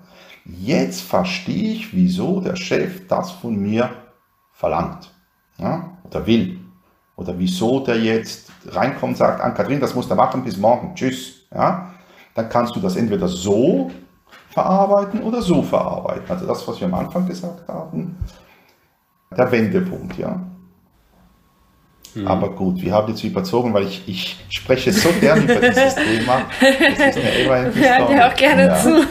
[0.45, 3.89] Jetzt verstehe ich, wieso der Chef das von mir
[4.53, 5.11] verlangt,
[5.57, 6.59] ja, oder will.
[7.15, 10.93] Oder wieso der jetzt reinkommt und sagt, an Kathrin, das musst du machen bis morgen,
[10.93, 11.91] tschüss, ja.
[12.35, 13.89] Dann kannst du das entweder so
[14.49, 16.25] verarbeiten oder so verarbeiten.
[16.29, 18.17] Also das, was wir am Anfang gesagt haben,
[19.35, 20.39] der Wendepunkt, ja.
[22.15, 22.27] Mhm.
[22.27, 26.43] Aber gut, wir haben jetzt überzogen, weil ich, ich spreche so gern über dieses Thema.
[26.61, 28.75] Das ist eine Hören wir auch gerne ja.
[28.77, 29.05] zu.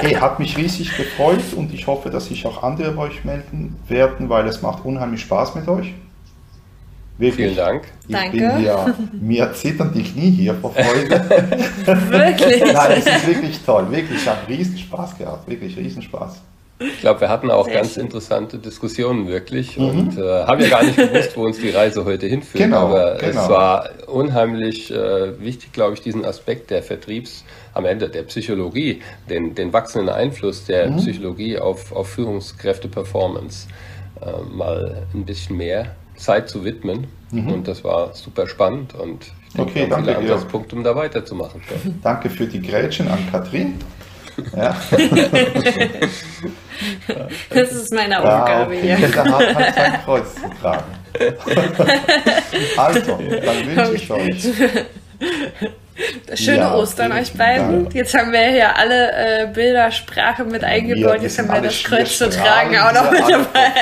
[0.00, 3.76] Hey, hat mich riesig gefreut und ich hoffe, dass sich auch andere bei euch melden
[3.86, 5.94] werden, weil es macht unheimlich Spaß mit euch.
[7.18, 7.46] Wirklich.
[7.52, 7.82] Vielen Dank.
[8.06, 8.36] Ich Danke.
[8.36, 11.10] bin hier, mir zittern die Knie hier vor Freude.
[12.10, 12.72] wirklich?
[12.72, 13.90] Nein, es ist wirklich toll.
[13.90, 15.48] Wirklich, ich habe riesen Spaß gehabt.
[15.48, 16.40] Wirklich riesen Spaß.
[16.80, 18.04] Ich glaube, wir hatten auch Sehr ganz schön.
[18.04, 19.84] interessante Diskussionen wirklich mhm.
[19.84, 22.64] und äh, haben ja gar nicht gewusst, wo uns die Reise heute hinführt.
[22.64, 23.42] Genau, aber genau.
[23.42, 29.02] es war unheimlich äh, wichtig, glaube ich, diesen Aspekt der Vertriebs am Ende der Psychologie,
[29.28, 30.96] den, den wachsenden Einfluss der mhm.
[30.98, 33.68] Psychologie auf, auf Führungskräfte-Performance
[34.20, 37.06] äh, mal ein bisschen mehr Zeit zu widmen.
[37.30, 37.52] Mhm.
[37.52, 41.60] Und das war super spannend und ich denke, okay, haben viele Ansatzpunkte, um da weiterzumachen.
[42.02, 43.74] Danke für die Grätschen an Katrin.
[44.56, 44.76] Ja.
[47.50, 49.08] das ist meine Aufgabe ja, hier.
[49.08, 50.84] Der hat halt sein Kreuz zu tragen.
[52.76, 54.52] also, dann wünsche ich euch.
[56.34, 57.84] Schöne ja, Ostern euch beiden.
[57.84, 57.94] Dank.
[57.94, 61.22] Jetzt haben wir hier alle äh, Bildersprache mit eingebaut.
[61.22, 63.72] Jetzt haben wir das Kreuz zu tragen auch noch mit dabei.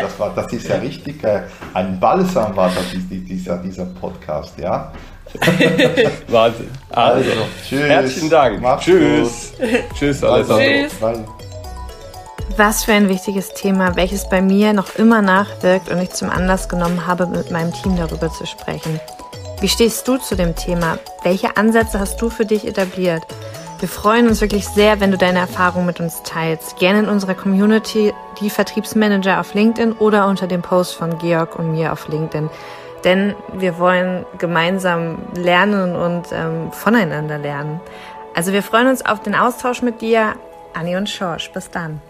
[0.00, 1.42] Das, war, das ist ja richtig äh,
[1.74, 4.92] ein Balsam war das, dieser, dieser Podcast, ja.
[6.28, 6.70] Wahnsinn.
[6.90, 7.80] Also, also tschüss.
[7.82, 8.60] Herzlichen Dank.
[8.60, 9.52] Macht's tschüss.
[9.58, 9.68] Gut.
[9.98, 10.64] Tschüss, Alessandro.
[10.64, 10.92] Tschüss.
[12.56, 16.68] Was für ein wichtiges Thema, welches bei mir noch immer nachwirkt und ich zum Anlass
[16.68, 19.00] genommen habe, mit meinem Team darüber zu sprechen.
[19.60, 20.98] Wie stehst du zu dem Thema?
[21.22, 23.22] Welche Ansätze hast du für dich etabliert?
[23.78, 26.76] Wir freuen uns wirklich sehr, wenn du deine Erfahrungen mit uns teilst.
[26.78, 31.72] Gerne in unserer Community, die Vertriebsmanager auf LinkedIn oder unter dem Post von Georg und
[31.72, 32.50] mir auf LinkedIn
[33.04, 37.80] denn wir wollen gemeinsam lernen und ähm, voneinander lernen.
[38.34, 40.34] Also wir freuen uns auf den Austausch mit dir,
[40.74, 41.50] Anni und Schorsch.
[41.52, 42.00] Bis dann.